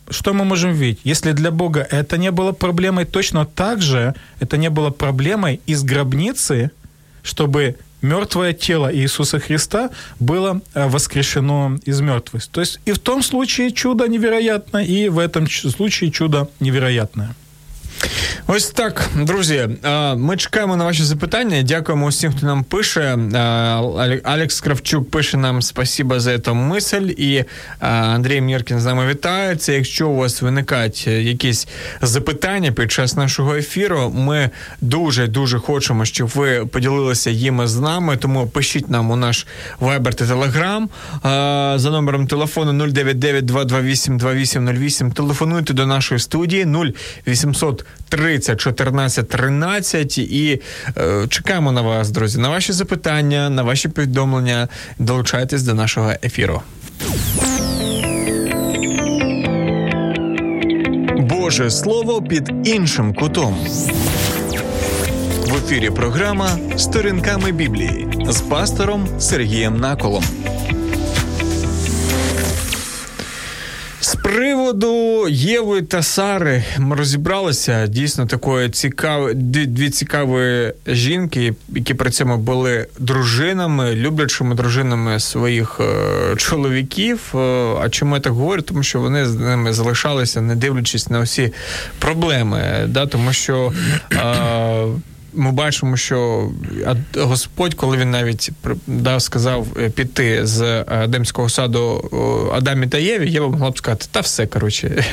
[0.10, 1.00] что мы можем видеть?
[1.04, 5.84] Если для Бога это не было проблемой, точно так же это не было проблемой из
[5.84, 6.72] гробницы,
[7.24, 12.48] чтобы мертвое тело Иисуса Христа было э, воскрешено из мертвых.
[12.48, 17.36] То есть и в том случае чудо невероятно, и в этом случае чудо невероятное.
[18.48, 19.70] Ось так, друзі.
[20.16, 21.62] Ми чекаємо на ваші запитання.
[21.62, 23.18] Дякуємо усім, хто нам пише.
[24.24, 27.10] Алекс Кравчук пише нам спасіба за цю мисль.
[27.18, 27.44] І
[27.80, 29.74] Андрій Міркін з нами вітається.
[29.74, 31.68] Якщо у вас виникають якісь
[32.02, 34.50] запитання під час нашого ефіру, ми
[34.82, 38.18] дуже дуже хочемо, щоб ви поділилися їми з нами.
[38.18, 39.48] Тому пишіть нам у наш
[39.82, 40.88] Viber та Telegram
[41.80, 45.12] за номером телефону 099 228 2808.
[45.12, 46.66] Телефонуйте до нашої студії
[47.26, 50.62] 0800 30 14 13 і
[50.98, 54.68] е, чекаємо на вас, друзі, на ваші запитання, на ваші повідомлення.
[55.00, 56.62] Долучайтесь до нашого ефіру.
[61.20, 63.58] Боже слово під іншим кутом.
[65.48, 70.24] В ефірі програма Сторінками Біблії з пастором Сергієм Наколом.
[74.10, 79.34] З приводу Єви та Сари ми розібралися дійсно такої цікаві,
[79.66, 87.32] дві цікаві жінки, які при цьому були дружинами, люблячими дружинами своїх е, чоловіків.
[87.36, 87.38] Е,
[87.82, 88.62] а чому я так говорю?
[88.62, 91.54] Тому що вони з ними залишалися, не дивлячись на всі
[92.00, 92.86] проблеми.
[92.88, 93.06] Да?
[93.06, 93.74] Тому що.
[94.14, 94.86] Е,
[95.34, 96.50] ми бачимо, що
[97.18, 98.52] Господь, коли він навіть
[98.88, 102.10] дав, сказав е, піти з Адемського саду
[102.54, 105.04] Адамі та Єві, Єва могла б сказати, та все коротше,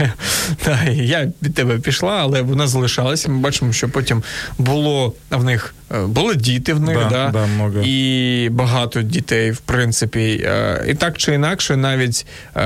[0.92, 3.28] я від тебе пішла, але вона залишалася.
[3.28, 4.22] Ми бачимо, що потім
[4.58, 9.58] було в них Е, були діти в них, да, да, да і багато дітей, в
[9.58, 10.44] принципі.
[10.44, 12.60] Е, і так чи інакше, навіть е,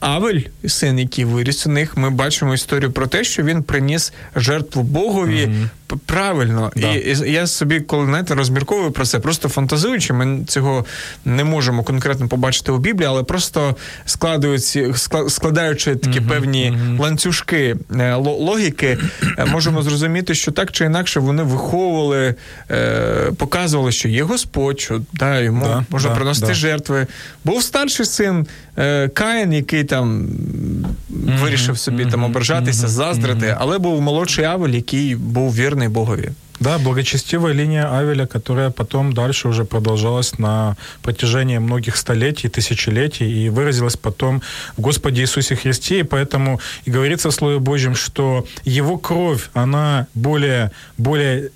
[0.00, 4.82] Авель, син, який виріс у них, ми бачимо історію про те, що він приніс жертву
[4.82, 5.46] Богові.
[5.46, 5.68] mm
[6.06, 6.94] Правильно, да.
[6.94, 10.84] і, і я собі, коли знаєте, розмірковую про це, просто фантазуючи, ми цього
[11.24, 14.94] не можемо конкретно побачити у Біблії, але просто складаючи,
[15.28, 17.76] складаючи такі uh певні uh ланцюжки
[18.16, 18.98] логіки,
[19.46, 22.34] можемо зрозуміти, що так чи інакше вони виховували
[22.70, 26.54] е, показували, що є Господь, що да, йому да, можна да, приносити да.
[26.54, 27.06] жертви.
[27.44, 28.46] Був старший син
[28.78, 34.44] е, Каїн, який там mm-hmm, вирішив собі mm-hmm, там ображатися, mm-hmm, заздрити, але був молодший
[34.44, 36.30] Авель, який був вірний Богові.
[36.60, 43.48] Да, благочестивая линия Авеля, которая потом дальше уже продолжалась на протяжении многих столетий, тысячелетий и
[43.48, 44.42] выразилась потом
[44.76, 46.00] в Господе Иисусе Христе.
[46.00, 51.50] И поэтому и говорится в Слове Божьем, что Его кровь, она более, более,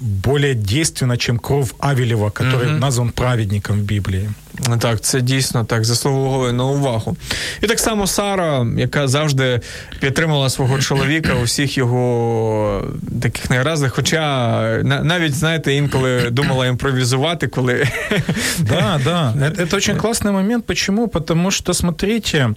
[0.00, 2.78] более действенна, чем кровь Авелева, который mm-hmm.
[2.78, 4.30] назван праведником в Библии.
[4.79, 7.17] Так, це дійсно так заслуговує на увагу.
[7.61, 9.61] І так само Сара, яка завжди
[9.99, 12.83] підтримала свого чоловіка у всіх його
[13.21, 17.87] таких негараздах, хоча навіть, знаєте, інколи думала імпровізувати, коли.
[18.59, 19.33] Да, да.
[19.45, 20.65] Это, это очень классный момент.
[20.65, 21.07] Почему?
[21.07, 22.49] Потому что, смотрите,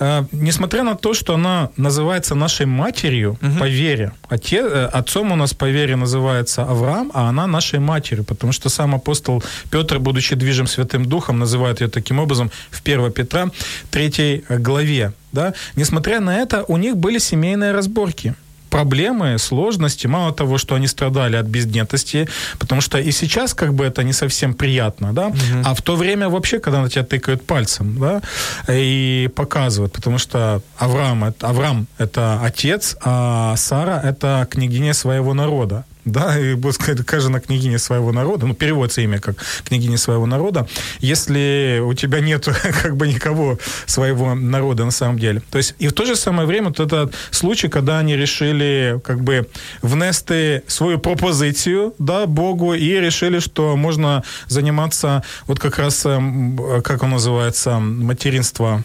[0.00, 3.58] э, несмотря на то, что она называется нашей матерью угу.
[3.58, 8.24] по вере, отец, э, отцом у нас по вере называется Авраам, а она нашей матерью,
[8.24, 13.11] потому что сам апостол Петр, будучи движим Святым Духом, называет ее таким образом в 1
[13.11, 13.51] Петра
[13.91, 15.13] 3 главе.
[15.31, 15.53] Да?
[15.75, 18.35] Несмотря на это, у них были семейные разборки
[18.73, 20.07] проблемы, сложности.
[20.07, 22.27] Мало того, что они страдали от бездетности,
[22.57, 25.37] потому что и сейчас как бы это не совсем приятно, да, угу.
[25.63, 28.21] а в то время вообще, когда на тебя тыкают пальцем, да,
[28.67, 36.37] и показывают, потому что Авраам, Авраам это отец, а Сара это княгиня своего народа да,
[36.39, 40.67] и сказано княгиня своего народа, ну, переводится имя как княгиня своего народа,
[40.99, 42.45] если у тебя нет
[42.83, 45.41] как бы никого своего народа на самом деле.
[45.51, 49.21] То есть и в то же самое время вот этот случай, когда они решили как
[49.21, 49.47] бы
[49.81, 57.03] внести свою пропозицию, да, Богу, и решили, что можно заниматься вот как раз, эм, как
[57.03, 58.83] он называется, материнство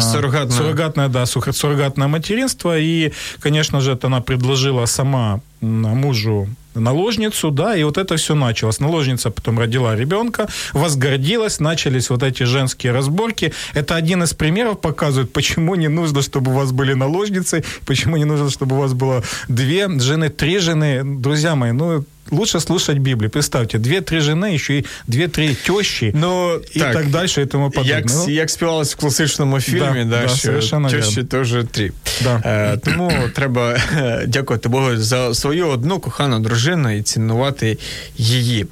[0.00, 0.56] Суррогатное.
[0.56, 2.78] Суррогатное, да, суррогатное материнство.
[2.78, 8.79] И, конечно же, это она предложила сама мужу наложницу, да, и вот это все началось.
[8.79, 13.53] Наложница потом родила ребенка, возгордилась, начались вот эти женские разборки.
[13.73, 18.25] Это один из примеров показывает, почему не нужно, чтобы у вас были наложницы, почему не
[18.25, 21.03] нужно, чтобы у вас было две жены, три жены.
[21.03, 23.29] Друзья мои, ну, лучше слушать Библию.
[23.29, 27.91] Представьте, две-три жены, еще і дві-три тещі, ну, і так, так далі, і тому подобне.
[27.91, 31.91] Як, ну, як співалось в класичному фільмі, да, да, що тещі теж три.
[32.23, 32.41] Да.
[32.45, 33.77] Е, тому треба
[34.27, 37.78] дякувати Богу за свою одну кохану дружину і цінувати
[38.16, 38.66] її.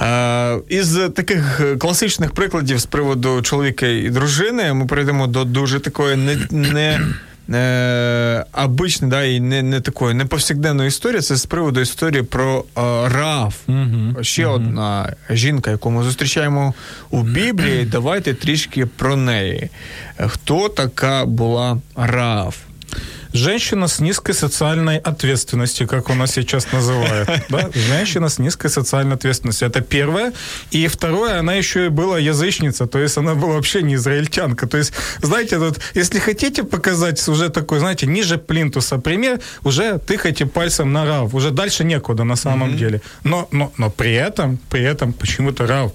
[0.00, 6.16] Е, із таких класичних прикладів з приводу чоловіка і дружини ми перейдемо до дуже такої
[6.16, 7.00] не, не
[7.50, 11.20] е, обичної, да, і не не такої неповсякденної історії.
[11.20, 13.54] Це з приводу історії про е, Раав.
[13.66, 14.54] Угу, Ще угу.
[14.54, 16.74] одна жінка, яку ми зустрічаємо
[17.10, 17.84] у Біблії.
[17.84, 19.70] Давайте трішки про неї.
[20.18, 22.65] Хто така була Раав?
[23.32, 27.28] Женщина с низкой социальной ответственностью, как у нас сейчас называют.
[27.48, 27.70] Да?
[27.72, 29.68] Женщина с низкой социальной ответственностью.
[29.68, 30.32] Это первое.
[30.70, 34.66] И второе, она еще и была язычница, то есть она была вообще не израильтянка.
[34.66, 40.46] То есть, знаете, тут, если хотите показать уже такой, знаете, ниже плинтуса пример, уже тыкайте
[40.46, 41.34] пальцем на Рав.
[41.34, 42.78] Уже дальше некуда на самом mm-hmm.
[42.78, 43.00] деле.
[43.24, 45.92] Но, но, но при этом, при этом почему-то Рав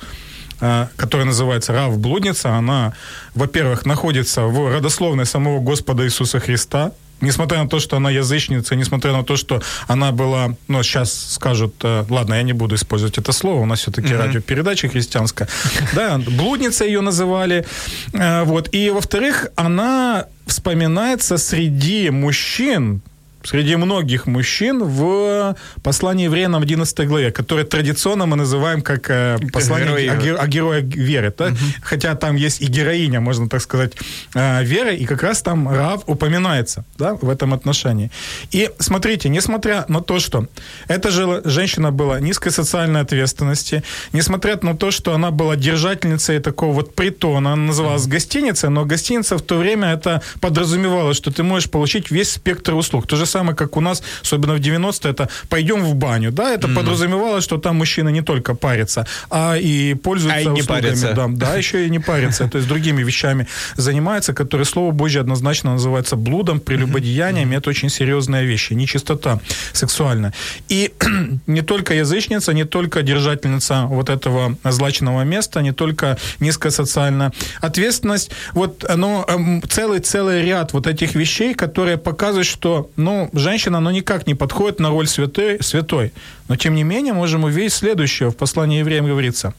[0.96, 2.94] которая называется Рав Блудница, она,
[3.34, 6.92] во-первых, находится в родословной самого Господа Иисуса Христа,
[7.22, 11.76] несмотря на то, что она язычница, несмотря на то, что она была, ну, сейчас скажут,
[11.84, 14.18] э, ладно, я не буду использовать это слово, у нас все-таки mm-hmm.
[14.18, 15.48] радиопередача христианская,
[15.94, 17.66] да, блудница ее называли,
[18.14, 23.02] э, вот, и, во-вторых, она вспоминается среди мужчин,
[23.44, 29.38] среди многих мужчин в послании евреям в 11 главе, которое традиционно мы называем как э,
[29.52, 30.38] послание Герои.
[30.38, 31.34] о, о герое веры.
[31.38, 31.48] Да?
[31.48, 31.56] Угу.
[31.82, 33.94] Хотя там есть и героиня, можно так сказать,
[34.34, 38.12] э, веры, и как раз там Рав упоминается да, в этом отношении.
[38.52, 40.48] И смотрите, несмотря на то, что
[40.88, 46.74] эта же женщина была низкой социальной ответственности, несмотря на то, что она была держательницей такого
[46.74, 51.70] вот притона, она называлась гостиницей, но гостиница в то время это подразумевало, что ты можешь
[51.70, 53.08] получить весь спектр услуг.
[53.08, 56.68] То же самое, как у нас, особенно в 90-е, это пойдем в баню, да, это
[56.68, 56.76] mm-hmm.
[56.76, 60.82] подразумевало, что там мужчина не только парится, а и пользуется а и услугами.
[60.82, 61.14] Парится.
[61.14, 65.74] Да, да, еще и не парится, то есть другими вещами занимается, которые, слово Божье, однозначно
[65.74, 69.40] называется блудом, прелюбодеяниями, это очень серьезная вещь, нечистота
[69.74, 70.34] сексуальная.
[70.70, 70.92] И
[71.48, 78.32] не только язычница, не только держательница вот этого злачного места, не только низкая социальная ответственность,
[78.54, 79.26] вот, но
[79.70, 84.90] целый-целый ряд вот этих вещей, которые показывают, что, ну, женщина, ну, никак не подходит на
[84.90, 86.12] роль святой, святой.
[86.48, 88.30] Но, тем не менее, можем увидеть следующее.
[88.30, 89.54] В послании евреям говорится.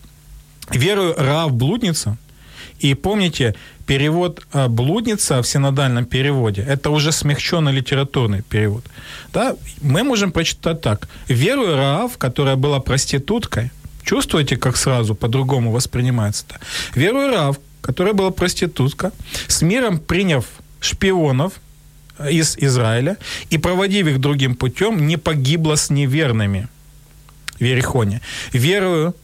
[0.70, 2.16] «Верую Раав блудница».
[2.79, 3.55] И помните,
[3.87, 8.85] перевод «блудница» в синодальном переводе– это уже смягченный литературный перевод.
[9.33, 9.55] Да?
[9.81, 11.09] Мы можем прочитать так.
[11.29, 13.70] «Верую Раав, которая была проституткой».
[14.05, 16.59] Чувствуете, как сразу по-другому воспринимается-то?
[16.94, 19.12] «Верую Раав, которая была проститутка,
[19.46, 20.44] с миром приняв
[20.81, 21.53] шпионов,
[22.30, 23.16] из Израиля
[23.50, 26.68] и, проводив их другим путем, не погибла с неверными
[27.58, 28.20] в Ерехоне.
[28.52, 29.14] Верою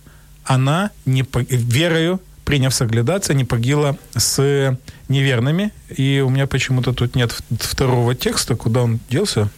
[0.44, 5.70] она, не, верою, приняв соглядаться, не погибла с неверными.
[5.94, 9.50] И у меня почему-то тут нет второго текста, куда он делся.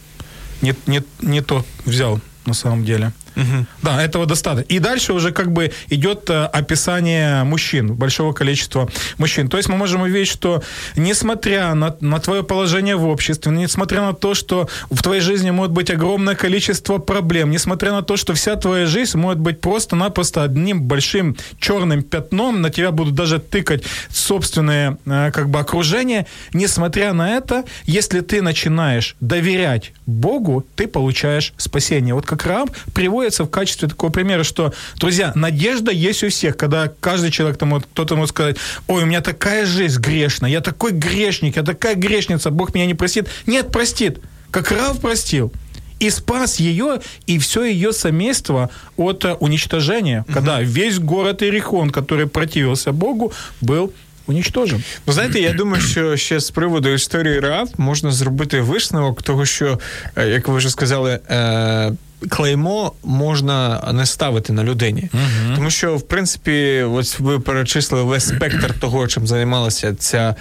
[0.63, 3.13] Не, не, не то взял на самом деле.
[3.41, 3.67] Угу.
[3.83, 4.69] Да, этого достаточно.
[4.69, 9.49] И дальше уже как бы идет э, описание мужчин, большого количества мужчин.
[9.49, 10.63] То есть мы можем увидеть, что
[10.97, 15.73] несмотря на, на твое положение в обществе, несмотря на то, что в твоей жизни может
[15.73, 20.83] быть огромное количество проблем, несмотря на то, что вся твоя жизнь может быть просто-напросто одним
[20.83, 27.31] большим черным пятном, на тебя будут даже тыкать собственное э, как бы окружение, несмотря на
[27.37, 32.15] это, если ты начинаешь доверять Богу, ты получаешь спасение.
[32.15, 36.58] Вот как раб приводит приводится в качестве такого примера, что, друзья, надежда есть у всех,
[36.58, 40.92] когда каждый человек, там, кто-то может сказать, ой, у меня такая жизнь грешная, я такой
[40.92, 43.28] грешник, я такая грешница, Бог меня не простит.
[43.46, 44.18] Нет, простит,
[44.50, 45.52] как Рав простил
[46.00, 50.34] и спас ее и все ее семейство от э, уничтожения, угу.
[50.34, 53.92] когда весь город Иерихон, который противился Богу, был
[54.28, 54.84] уничтожен.
[55.06, 59.80] Ви знаєте, я думаю, що ще з приводу історії Раав можна зробити висновок того, що,
[60.18, 61.92] як ви вже сказали, е-
[62.29, 65.11] клеймо можна не ставити на людині.
[65.15, 65.55] Uh-huh.
[65.55, 70.35] Тому що, в принципі, ось ви перечислили весь спектр того, чим займалася ця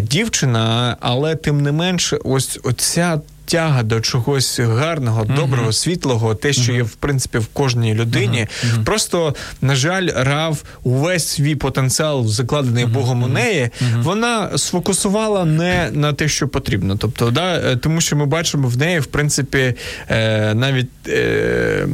[0.00, 3.20] дівчина, але тим не менше, ось оця
[3.52, 8.46] тяга до чогось гарного, доброго, світлого, те, що є в принципі в кожній людині.
[8.84, 16.12] Просто на жаль, Рав увесь свій потенціал, закладений Богом у неї, вона сфокусувала не на
[16.12, 16.96] те, що потрібно.
[16.96, 19.74] Тобто, да, е, тому що ми бачимо в неї, в принципі,
[20.08, 20.88] е, навіть.
[21.08, 21.86] Е,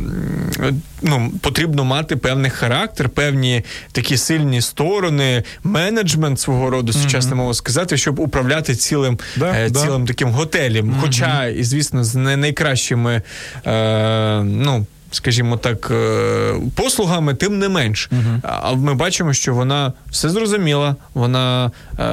[1.03, 7.97] ну, потрібно мати певний характер, певні такі сильні сторони, менеджмент свого роду, сучасно мова сказати,
[7.97, 10.09] щоб управляти цілим да, е, цілим да.
[10.09, 10.91] таким готелем.
[10.91, 11.01] Mm-hmm.
[11.49, 13.23] Хоча, і звісно, з найкращими.
[13.67, 18.11] Е, ну, скажімо так, е, послугами, тим не менш.
[18.43, 22.05] А ми бачимо, що вона все зрозуміла, вона е,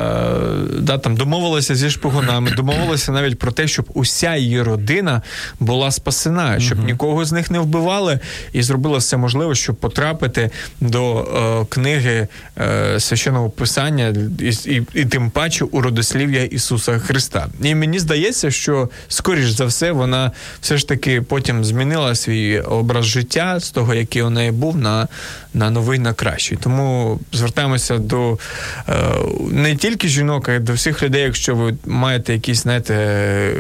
[0.80, 5.22] да, там домовилася зі шпигунами, домовилася навіть про те, щоб уся її родина
[5.60, 8.20] була спасена, щоб нікого з них не вбивали,
[8.54, 10.50] і зробила все можливе, щоб потрапити
[10.82, 12.28] до е, книги
[12.58, 17.48] е, священного писання і, і, і тим паче у родослів'я Ісуса Христа.
[17.62, 20.32] І мені здається, що скоріш за все вона
[20.62, 25.08] все ж таки потім змінила свій образ життя з того, який у неї був, на
[25.54, 26.58] на новий, на кращий.
[26.62, 28.38] Тому звертаємося до
[28.90, 28.94] е,
[29.52, 33.54] не тільки жінок, а й до всіх людей, якщо ви маєте якісь, знаєте,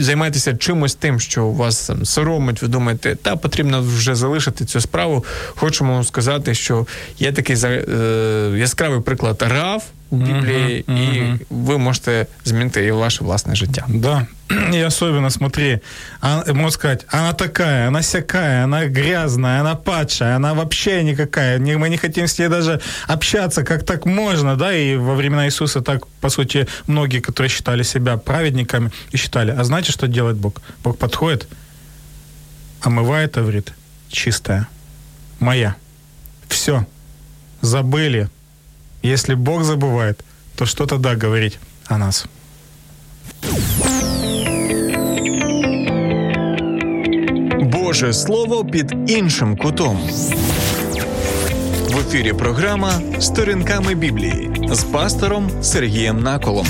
[0.00, 5.24] займаєтеся чимось тим, що вас там соромить, ви думаєте, та потрібно вже залишити цю справу.
[5.56, 6.86] Хочемо вам сказати, що
[7.18, 11.39] є такий е, яскравий приклад Рав у Біблії, uh-huh, uh-huh.
[11.39, 13.85] і ви можете змінити і ваше власне життя.
[13.89, 14.27] Да.
[14.73, 15.81] И особенно, смотри,
[16.21, 21.59] она, можно сказать, она такая, она сякая, она грязная, она падшая, она вообще никакая.
[21.59, 25.45] Не, мы не хотим с ней даже общаться, как так можно, да, и во времена
[25.45, 29.51] Иисуса так, по сути, многие, которые считали себя праведниками, и считали.
[29.57, 30.61] А знаете, что делает Бог?
[30.83, 31.47] Бог подходит,
[32.81, 33.73] омывает, говорит,
[34.09, 34.67] чистая,
[35.39, 35.75] моя.
[36.47, 36.85] Все,
[37.61, 38.29] забыли,
[39.02, 40.24] если Бог забывает,
[40.56, 42.26] то что тогда говорить о нас?
[47.60, 50.00] Боже Слово під іншим кутом.
[51.88, 56.66] В ефірі програма Сторінками Біблії з пастором Сергієм Наколом.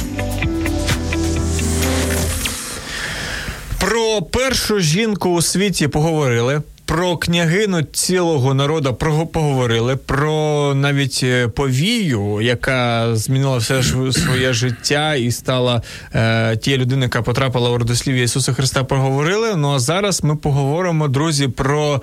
[3.80, 6.62] Про першу жінку у світі поговорили
[6.92, 8.94] про княгину цілого народу
[9.32, 13.82] поговорили, про навіть е, повію, яка змінила все
[14.12, 15.82] своє життя і стала
[16.14, 18.84] е, тією людиною, яка потрапила в родослів'я Ісуса Христа.
[18.84, 19.56] Поговорили.
[19.56, 22.02] Ну а зараз ми поговоримо, друзі, про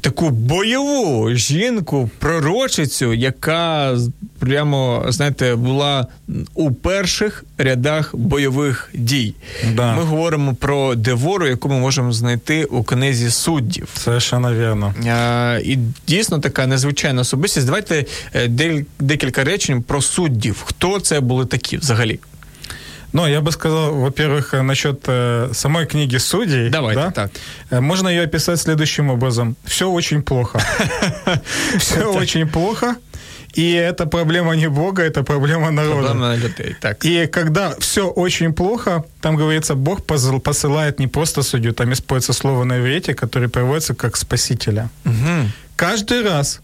[0.00, 3.96] таку бойову жінку, пророчицю, яка
[4.38, 6.06] прямо знаєте була
[6.54, 9.34] у перших рядах бойових дій.
[9.74, 9.96] Да.
[9.96, 13.88] Ми говоримо про Девору, яку ми можемо знайти у книзі суддів.
[13.94, 14.94] Совершенно вірно.
[15.08, 17.66] А, І дійсно така незвичайна особистість.
[17.66, 20.62] Давайте е, декілька речень про суддів.
[20.64, 22.18] Хто це були такі взагалі?
[23.12, 26.70] Ну, я бы сказал, во-первых, э, насчет э, самой книги судей.
[26.70, 27.10] Давайте да?
[27.10, 27.30] так.
[27.70, 29.56] Э, можно ее описать следующим образом.
[29.64, 30.60] Все очень плохо.
[31.78, 32.96] Все очень плохо.
[33.58, 36.08] И это проблема не Бога, это проблема народа.
[36.08, 37.04] Проблема людей, так.
[37.04, 42.64] И когда все очень плохо, там говорится, Бог посылает не просто судью, там используется слово
[42.64, 44.88] на иврите, которое переводится как спасителя.
[45.04, 45.50] Угу.
[45.76, 46.60] Каждый раз,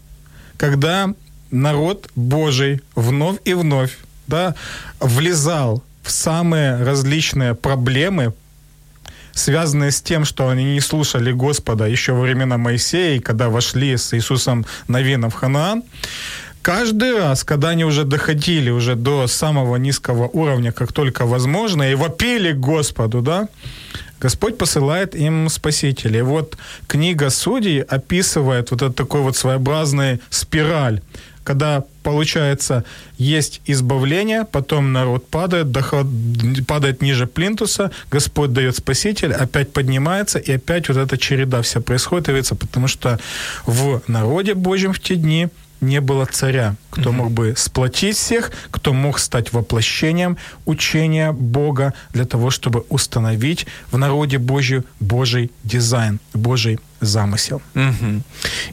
[0.57, 1.12] когда
[1.51, 4.55] народ Божий вновь и вновь да,
[5.01, 8.33] влезал в самые различные проблемы,
[9.33, 14.15] связанные с тем, что они не слушали Господа еще во времена Моисея, когда вошли с
[14.15, 15.83] Иисусом Навина в Ханаан,
[16.63, 21.95] каждый раз, когда они уже доходили уже до самого низкого уровня, как только возможно, и
[21.95, 23.49] вопили Господу, да,
[24.19, 26.23] Господь посылает им спасителей.
[26.23, 26.57] Вот
[26.87, 31.03] книга Судей описывает вот этот такой вот своеобразный спираль
[31.49, 32.84] когда получается
[33.16, 36.07] есть избавление, потом народ падает, доход,
[36.66, 42.49] падает ниже плинтуса, Господь дает спаситель, опять поднимается, и опять вот эта череда вся происходит,
[42.59, 43.18] потому что
[43.64, 45.49] в народе Божьем в те дни
[45.80, 50.36] не было царя, кто мог бы сплотить всех, кто мог стать воплощением
[50.66, 57.62] учения Бога для того, чтобы установить в народе Божью Божий дизайн, Божий замисел.
[57.76, 58.22] Угу.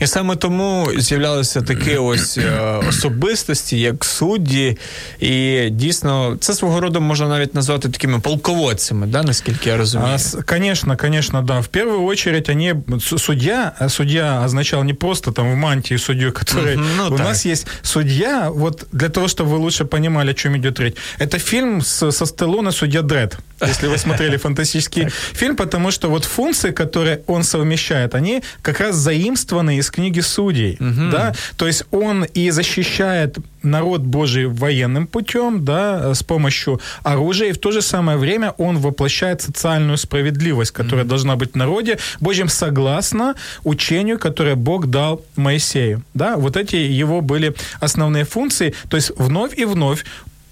[0.00, 4.78] І саме тому з'являлися такі ось е, особистості, як судді,
[5.20, 10.18] і дійсно це свого роду можна навіть назвати такими полководцями, да, наскільки я розумію.
[10.38, 11.60] А, конечно, конечно, да.
[11.60, 16.84] В первую очередь они судья, судья означал не просто там в мантии судью, который угу,
[16.96, 17.26] ну, у так.
[17.26, 20.94] нас есть судья, вот для того, чтобы вы лучше понимали, о чем идет речь.
[21.18, 26.24] Это фильм с, со Стеллоне «Судья Дред», если вы смотрели фантастический фильм, потому что вот
[26.24, 31.11] функции, которые он совмещает, они как раз заимствованы из книги Судей, угу.
[31.11, 37.51] да, то есть он и защищает народ Божий военным путем, да, с помощью оружия, и
[37.51, 41.09] в то же самое время он воплощает социальную справедливость, которая mm-hmm.
[41.09, 47.21] должна быть в народе Божьем согласно учению, которое Бог дал Моисею, да, вот эти его
[47.21, 50.05] были основные функции, то есть вновь и вновь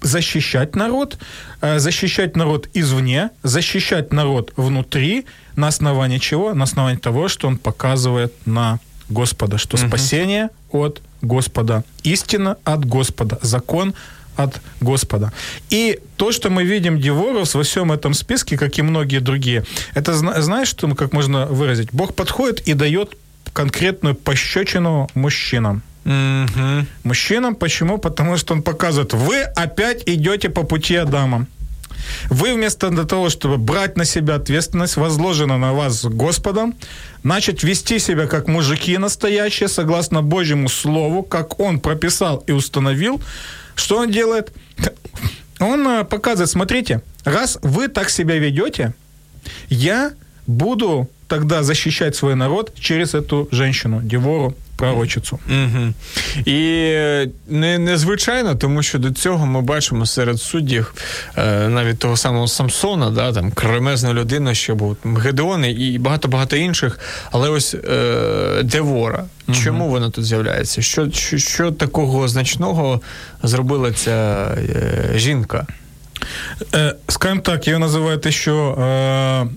[0.04, 1.18] защищать народ,
[1.62, 5.24] э, защищать народ извне, защищать народ внутри,
[5.56, 6.54] на основании чего?
[6.54, 8.78] На основании того, что он показывает на
[9.08, 9.86] Господа, что угу.
[9.86, 13.94] спасение от Господа, истина от Господа, закон
[14.36, 15.32] от Господа.
[15.70, 20.14] И то, что мы видим Диворус во всем этом списке, как и многие другие, это
[20.14, 21.88] знаешь, что, как можно выразить?
[21.92, 23.16] Бог подходит и дает
[23.52, 25.82] конкретную пощечину мужчинам.
[26.04, 26.86] Угу.
[27.04, 27.98] Мужчинам почему?
[27.98, 31.46] Потому что он показывает, вы опять идете по пути Адама.
[32.30, 36.74] Вы вместо того, чтобы брать на себя ответственность, возложена на вас Господом,
[37.22, 43.20] начать вести себя как мужики настоящие, согласно Божьему Слову, как Он прописал и установил,
[43.74, 44.52] что Он делает?
[45.60, 48.94] Он э, показывает, смотрите, раз вы так себя ведете,
[49.68, 50.12] я
[50.46, 55.39] буду тогда защищать свой народ через эту женщину, Девору, пророчицю.
[55.49, 55.93] Угу.
[56.45, 56.81] І
[57.47, 60.93] не, незвичайно, тому що до цього ми бачимо серед суддів
[61.37, 66.99] е, навіть того самого Самсона, да, там кремезна людина, що був Гедеон і багато-багато інших.
[67.31, 69.25] Але ось е, Девора.
[69.47, 69.57] Угу.
[69.57, 70.81] Чому вона тут з'являється?
[70.81, 73.01] Що, що, що такого значного
[73.43, 75.67] зробила ця е, жінка?
[76.71, 79.47] Э, скажем так, ее называют еще э,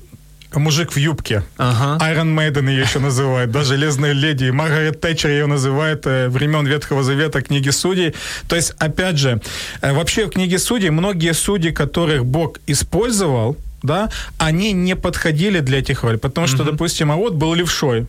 [0.54, 1.43] мужик в юбке.
[1.58, 1.98] Ага.
[2.12, 4.50] Iron Maiden ее еще называют, да, Железная леди.
[4.50, 8.14] Маргарет Тэтчер ее называют э, времен Ветхого Завета, книги судей.
[8.48, 9.41] То есть, опять же,
[9.82, 15.80] э, вообще в книге судей многие судьи, которых Бог использовал, да, они не подходили для
[15.80, 16.18] этих ролей.
[16.18, 16.72] Потому что, угу.
[16.72, 18.08] допустим, а вот был левшой.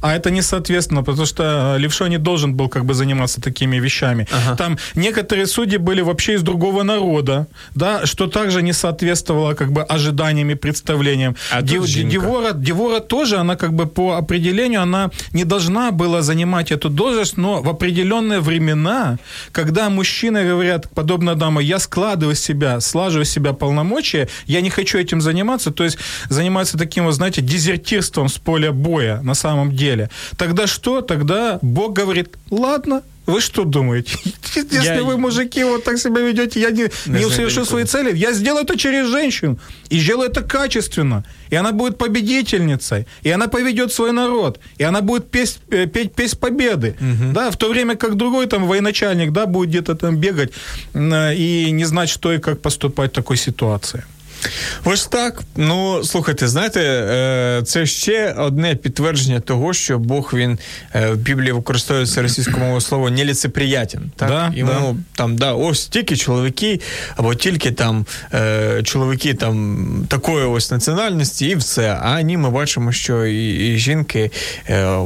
[0.00, 3.80] А это не соответственно, потому что э, Левшо не должен был как бы заниматься такими
[3.80, 4.26] вещами.
[4.30, 4.56] Ага.
[4.56, 9.82] Там некоторые судьи были вообще из другого народа, да, что также не соответствовало как бы
[9.82, 11.36] ожиданиям и представлениям.
[11.50, 16.70] А Дев, Девора, Девора тоже, она как бы по определению, она не должна была занимать
[16.70, 19.18] эту должность, но в определенные времена,
[19.52, 25.20] когда мужчины говорят, подобно даму, я складываю себя, слаживаю себя полномочия, я не хочу этим
[25.20, 30.10] заниматься, то есть заниматься таким, вот, знаете, дезертирством с поля боя на самом деле, деле.
[30.36, 31.00] Тогда что?
[31.00, 34.18] Тогда Бог говорит, ладно, вы что думаете?
[34.54, 35.02] Если я...
[35.02, 38.64] вы, мужики, вот так себя ведете, я не, не, не совершу свои цели, я сделаю
[38.64, 39.58] это через женщину.
[39.90, 41.24] И сделаю это качественно.
[41.50, 43.06] И она будет победительницей.
[43.26, 44.60] И она поведет свой народ.
[44.80, 46.94] И она будет петь, э, петь победы.
[47.00, 47.32] Угу.
[47.34, 50.52] Да, в то время как другой там военачальник да, будет где-то там бегать
[50.94, 54.04] и не знать, что и как поступать в такой ситуации.
[54.84, 55.42] Ось так.
[55.56, 60.58] Ну, слухайте, знаєте, е, це ще одне підтвердження того, що Бог він
[60.94, 64.10] е, в Біблії використовується російською мовою слово неліцеприятен.
[64.16, 64.28] Так?
[64.28, 64.96] Да, Йому да.
[65.14, 66.80] там, да, ось тільки чоловіки,
[67.16, 71.98] або тільки там е, чоловіки там такої ось національності, і все.
[72.02, 74.30] А ні, ми бачимо, що і, і жінки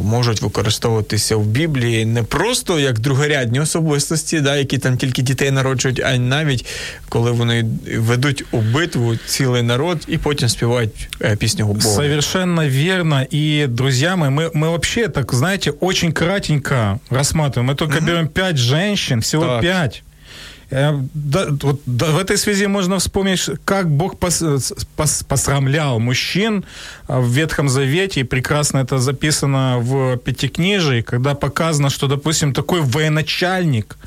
[0.02, 6.00] можуть використовуватися в Біблії не просто як другорядні особистості, да, які там тільки дітей народжують,
[6.00, 6.66] а навіть
[7.08, 7.64] коли вони
[7.98, 11.80] ведуть у битву целый народ, и потом спевать э, песню Бога.
[11.80, 13.26] Совершенно верно.
[13.30, 17.68] И, друзья мои, мы, мы вообще, так знаете, очень кратенько рассматриваем.
[17.68, 18.06] Мы только mm-hmm.
[18.06, 19.62] берем пять женщин, всего так.
[19.62, 20.02] пять.
[20.72, 24.42] Э, да, вот, да, в этой связи можно вспомнить, как Бог пос,
[24.96, 26.64] пос, посрамлял мужчин
[27.06, 32.80] а, в Ветхом Завете, и прекрасно это записано в Пятикнижии, когда показано, что, допустим, такой
[32.80, 33.98] военачальник,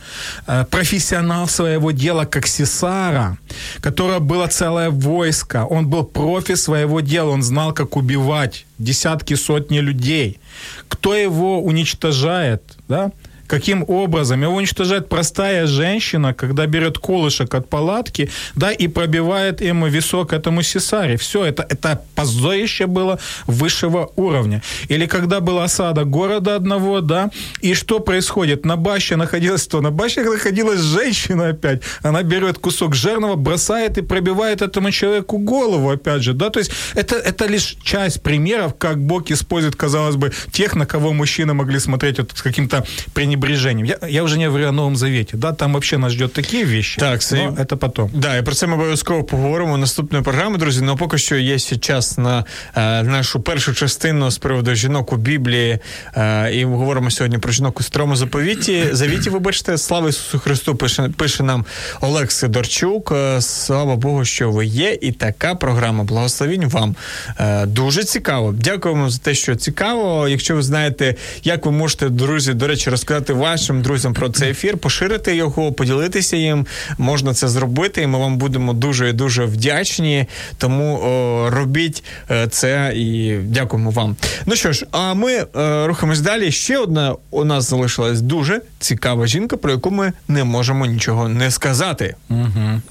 [0.48, 3.38] э, профессионал своего дела, как Сесара,
[3.82, 9.82] которое было целое войско, он был профи своего дела, он знал, как убивать десятки, сотни
[9.82, 10.40] людей.
[10.88, 13.12] Кто его уничтожает, да?
[13.48, 14.42] Каким образом?
[14.42, 20.64] Его уничтожает простая женщина, когда берет колышек от палатки, да, и пробивает им висок этому
[20.64, 21.18] сесаре.
[21.18, 24.64] Все, это, это позорище было высшего уровня.
[24.90, 27.30] Или когда была осада города одного, да,
[27.62, 28.66] и что происходит?
[28.66, 29.82] На баще находилась что?
[29.82, 31.82] На баще находилась женщина опять.
[32.02, 36.72] Она берет кусок жирного, бросает и пробивает этому человеку голову, опять же, да, то есть
[36.96, 41.80] это, это лишь часть примеров, как Бог использует, казалось бы, тех, на кого мужчины могли
[41.80, 43.86] смотреть вот, с каким-то пренебрежением пренебрежением.
[43.86, 47.00] Я, я уже не говорю о Новом Завете, да, там вообще нас ждет такие вещи,
[47.00, 48.12] так, но это потом.
[48.14, 50.82] Да, і про це ми обов'язково поговоримо наступної програми, друзі.
[50.84, 55.16] Ну поки що є ще час на е, нашу першу частину з приводу жінок у
[55.16, 55.80] Біблії.
[56.16, 58.88] Е, і ми говоримо сьогодні про жінок у старому заповіті.
[58.92, 61.66] Завіті, вибачте, слава Ісусу Христу, пише, пише нам
[62.02, 63.12] Олег Сидорчук.
[63.12, 64.98] Е, слава Богу, що ви є.
[65.02, 66.04] І така програма.
[66.04, 66.96] Благословінь вам.
[67.40, 68.52] Е, дуже цікаво.
[68.58, 70.28] Дякуємо за те, що цікаво.
[70.28, 74.78] Якщо ви знаєте, як ви можете, друзі, до речі, розказати вашим друзям про цей ефір,
[74.78, 76.66] поширити його, поділитися їм.
[76.98, 80.26] Можна це зробити, і ми вам будемо дуже і дуже вдячні.
[80.58, 84.16] Тому о, робіть е, це і дякуємо вам.
[84.46, 85.46] Ну що ж, а ми е,
[85.88, 86.52] рухаємось далі.
[86.52, 91.52] Ще одна у нас залишилась дуже цікава жінка, про яку ми не можемо нічого не
[91.52, 92.16] сказати.
[92.30, 92.82] Угу.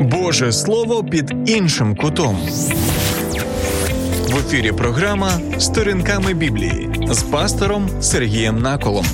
[0.00, 2.38] Боже Слово під іншим кутом.
[4.37, 9.05] В ефірі програма Сторінками Біблії з пастором Сергієм Наколом.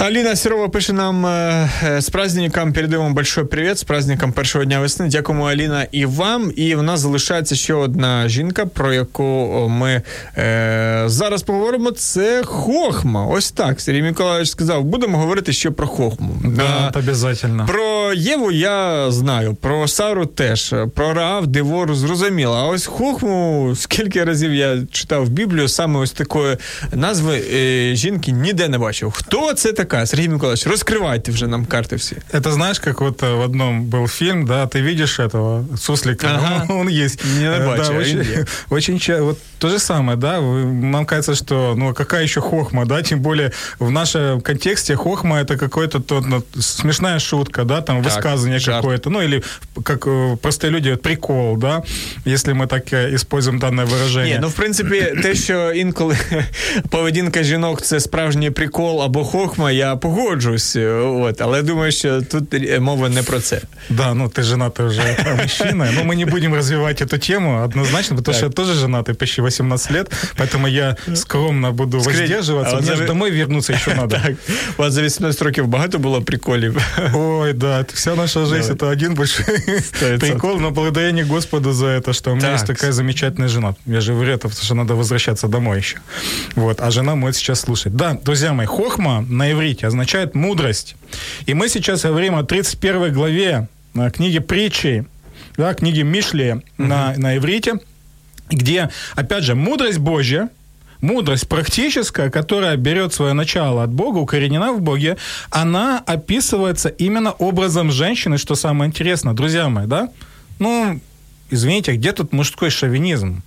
[0.00, 5.08] Алина Серова пише нам э, с праздником передаємо большой привіт, з праздником першого дня весни.
[5.08, 6.52] Дякуємо, Аліна, і вам.
[6.56, 10.02] І в нас залишається ще одна жінка, про яку ми
[10.38, 11.90] е, зараз поговоримо.
[11.90, 13.26] Це Хохма.
[13.26, 13.80] Ось так.
[13.80, 16.34] Сергій Миколаївич сказав, будемо говорити ще про Хохму.
[16.44, 17.66] Да, обов'язково.
[17.66, 22.54] Про Єву я знаю, про Сару теж, про Раав, Девору зрозуміло.
[22.54, 26.56] А ось Хохму, скільки разів я читав Біблію, саме ось такої
[26.92, 29.10] назви е, жінки ніде не бачив.
[29.10, 29.89] Хто це так?
[29.89, 30.05] такая?
[30.05, 32.17] Сергей Николаевич, раскрывайте уже нам карты все.
[32.31, 36.65] Это знаешь, как вот э, в одном был фильм, да, ты видишь этого суслика, ага.
[36.69, 37.23] он, он есть.
[37.23, 41.93] Не э, да, да, очень, очень вот то же самое, да, нам кажется, что, ну,
[41.93, 47.19] какая еще хохма, да, тем более в нашем контексте хохма это какой-то тот, ну, смешная
[47.19, 49.43] шутка, да, там, так, высказывание какое-то, ну, или
[49.83, 51.83] как э, простые люди, прикол, да,
[52.25, 54.35] если мы так используем данное выражение.
[54.35, 56.17] Не, ну, в принципі, те, що інколи
[56.89, 63.09] поведінка жінок це справжній прикол або хохма, я погоджусь, от, але думаю, що тут мова
[63.09, 63.61] не про це.
[63.89, 65.01] Да, ну ты женатый уже
[65.41, 68.35] мужчина, но мы не будем развивать эту тему однозначно, потому так.
[68.35, 73.05] что я тоже женатый почти 18 лет, поэтому я скромно буду Скажіть, воздерживаться, мне за...
[73.05, 74.15] домой вернуться еще надо.
[74.23, 74.35] Так.
[74.77, 76.77] У вас за 18 років багато було приколів?
[77.13, 79.45] Ой, да, вся наша жизнь это один большой
[80.19, 83.75] прикол, но благодарение Господу за это, что у меня есть такая замечательная жена.
[83.85, 85.97] Я же говорю это, потому что надо возвращаться домой еще.
[86.55, 87.95] Вот, а жена может сейчас слушать.
[87.95, 90.96] Да, друзья мои, хохма на иврите иврите означает мудрость.
[91.46, 95.06] И мы сейчас говорим о 31 главе э, книги притчи,
[95.56, 96.62] да, книги Мишли угу.
[96.76, 97.74] на, на иврите,
[98.50, 100.48] где, опять же, мудрость Божья,
[101.00, 105.16] мудрость практическая, которая берет свое начало от Бога, укоренена в Боге,
[105.50, 110.08] она описывается именно образом женщины, что самое интересное, друзья мои, да?
[110.58, 111.00] Ну,
[111.50, 113.42] извините, где тут мужской шовинизм?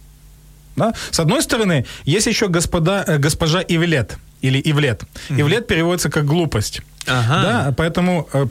[0.75, 0.93] Да?
[1.11, 5.03] С одной стороны, есть еще господа, э, госпожа Ивлет– или ивлет.
[5.03, 5.41] Mm-hmm.
[5.41, 6.81] Ивлет переводится как глупость.
[7.07, 7.41] Ага.
[7.41, 8.45] Да, поэтому э,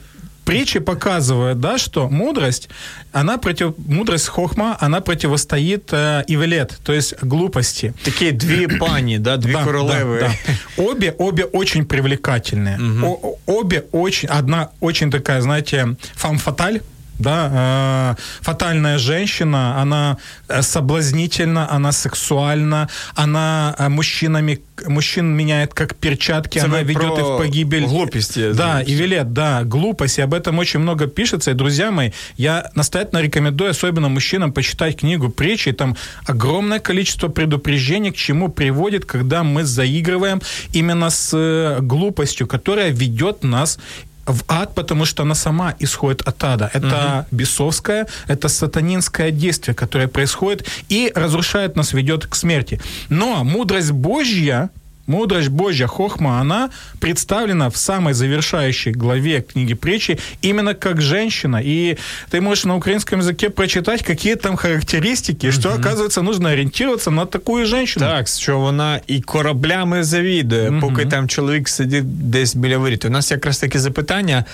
[0.45, 2.69] притчи показывают, да, что мудрость,
[3.11, 7.93] она против, мудрость хохма, она противостоит э, ивлет, то есть глупости.
[8.03, 10.19] Такие две пани, да, две да, королевы.
[10.19, 10.83] Да, да.
[10.83, 12.77] Обе, обе очень привлекательные.
[12.77, 13.05] Угу.
[13.05, 16.81] О, обе очень, одна очень такая, знаете, фам-фаталь,
[17.23, 20.17] да, э, фатальная женщина, она
[20.47, 27.25] э, соблазнительна, она сексуальна, она э, мужчинами, мужчин меняет как перчатки, Это она ведет их
[27.25, 27.85] в погибель.
[27.85, 28.51] Глупости.
[28.53, 32.69] Да, и велет, да, глупость, и об этом очень много пишется, и, друзья мои, я
[32.75, 35.95] настоятельно рекомендую, особенно мужчинам, почитать книгу притчи, там
[36.27, 40.41] огромное количество предупреждений, к чему приводит, когда мы заигрываем
[40.73, 43.79] именно с глупостью, которая ведет нас
[44.25, 46.69] в ад, потому что она сама исходит от ада.
[46.73, 47.37] Это угу.
[47.37, 52.79] бесовское, это сатанинское действие, которое происходит и разрушает нас, ведет к смерти.
[53.09, 54.69] Но мудрость Божья,
[55.08, 56.68] Мудрость Божья, Хохма, она
[57.00, 61.62] представлена в самой завершающей главе книги притчи именно как женщина.
[61.64, 61.96] И
[62.30, 65.60] ты можешь на украинском языке прочитать, какие там характеристики, mm-hmm.
[65.60, 68.06] что, оказывается, нужно ориентироваться на такую женщину.
[68.06, 70.80] Так, що вона і кораблями завідує, mm-hmm.
[70.80, 73.04] поки там чоловік сидить десь біля воріт.
[73.04, 74.44] У нас якраз таке запитання.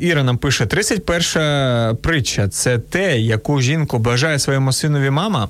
[0.00, 5.48] Іра нам пише: 31 притча це те, яку жінку бажає своєму синові мама.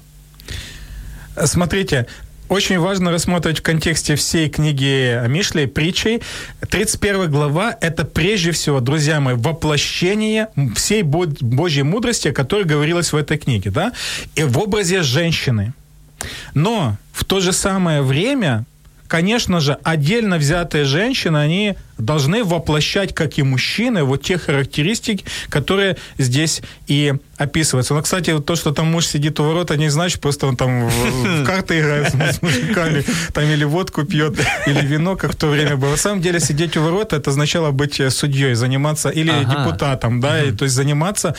[1.44, 2.04] Смотрите,
[2.49, 6.21] очень важно рассматривать в контексте всей книги Мишлей, притчей.
[6.67, 13.15] 31 глава– это прежде всего, друзья мои, воплощение всей Божьей мудрости, о которой говорилось в
[13.15, 13.93] этой книге, да,
[14.35, 15.73] и в образе женщины.
[16.53, 18.65] Но в то же самое время,
[19.07, 25.97] конечно же, отдельно взятые женщины, они должны воплощать, как и мужчины, вот те характеристики, которые
[26.17, 27.93] здесь и описываются.
[27.93, 30.87] Но, кстати, вот то, что там муж сидит у ворот, не значит, просто он там
[30.87, 34.35] в карты играет с мужиками, там или водку пьет,
[34.67, 35.91] или вино, как в то время было.
[35.91, 40.51] На самом деле, сидеть у ворот, это означало быть судьей, заниматься, или депутатом, да, и,
[40.51, 41.35] то есть заниматься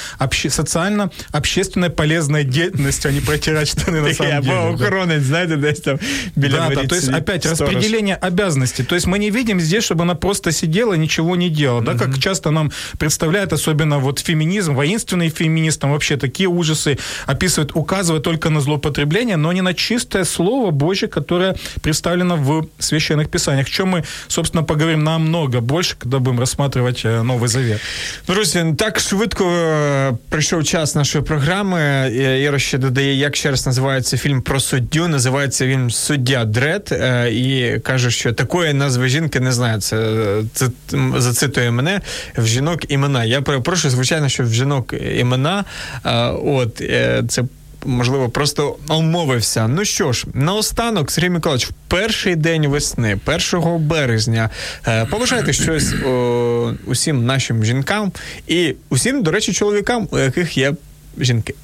[0.48, 4.54] социально-общественной полезной деятельностью, а не протирать штаны на самом деле.
[4.54, 5.98] Або охоронець, десь там
[6.36, 8.84] біля Да, то есть опять распределение обязанностей.
[8.84, 12.19] То есть мы не видим здесь, чтобы она просто сидела, ничего не делала, да, как
[12.19, 16.97] часто нам представляют, особенно вот феминизм, воинственный феминист, там вообще такие ужасы
[17.27, 23.29] описывает, указывает только на злоупотребление, но не на чистое слово Божье, которое представлено в священных
[23.29, 23.67] писаниях.
[23.67, 27.81] О чем мы, собственно, поговорим намного больше, когда будем рассматривать э, Новый Завет.
[28.27, 32.11] Друзі, так швидко е, прийшов час нашої програми.
[32.41, 35.07] Іра ще додає, як ще раз називається фільм про суддю.
[35.07, 36.89] Називається він Суддя Дред.
[36.91, 39.79] Е, і каже, що такої назви жінки не знає.
[39.79, 40.68] Це, це
[41.16, 42.00] зацитує мене
[42.36, 43.24] в жінок імена.
[43.24, 45.64] Я перепрошую, звичайно, що в жінок імена.
[46.04, 46.82] Е, от
[47.28, 47.42] це
[47.84, 49.68] можливо, просто омовився.
[49.68, 53.18] Ну що ж, наостанок, Сергій Миколаївич, в перший день весни,
[53.52, 54.50] 1 березня,
[54.86, 58.12] е, побажайте щось о, усім нашим жінкам
[58.46, 60.74] і усім, до речі, чоловікам, у яких є
[61.18, 61.54] жінки.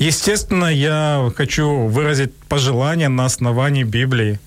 [0.00, 4.38] Естественно, я хочу выразить пожелание на основании Библии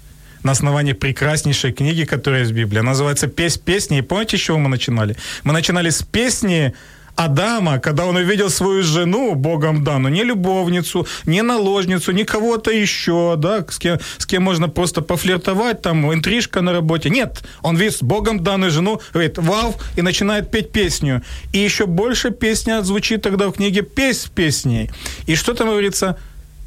[0.44, 2.80] на основании прекраснейшей книги, которая в Библии.
[2.80, 4.00] Называется «Песнь песни».
[4.00, 5.16] И помните, с чего мы начинали?
[5.44, 6.74] Мы начинали с песни
[7.16, 13.36] Адама, когда он увидел свою жену, Богом данную, не любовницу, не наложницу, не кого-то еще,
[13.38, 17.10] да, с кем, с кем можно просто пофлиртовать, там, интрижка на работе.
[17.10, 21.22] Нет, он видит Богом данную жену, говорит, вау, и начинает петь песню.
[21.54, 24.90] И еще больше песня звучит тогда в книге «Песнь песней».
[25.28, 26.18] И что там говорится?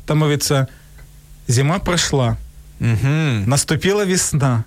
[0.07, 0.69] Там говорится,
[1.49, 2.37] зима прошла,
[2.81, 3.47] угу.
[3.47, 4.65] наступила весна,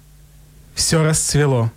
[0.76, 1.72] все расцвело,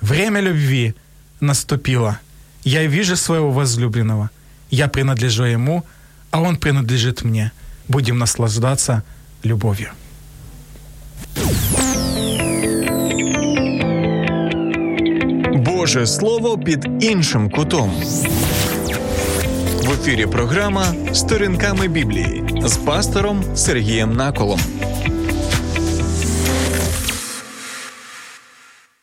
[0.00, 0.94] время любви
[1.40, 2.18] наступило–
[2.64, 4.30] я вижу своего возлюбленного.
[4.70, 5.84] Я принадлежу ему,
[6.30, 7.52] а он принадлежит мне.
[7.88, 9.02] Будем наслаждаться
[9.44, 9.90] любовью.
[15.54, 17.90] Боже Слово під іншим кутом.
[19.82, 24.60] В ефірі програма Сторінками Біблії з пастором Сергієм Наколом.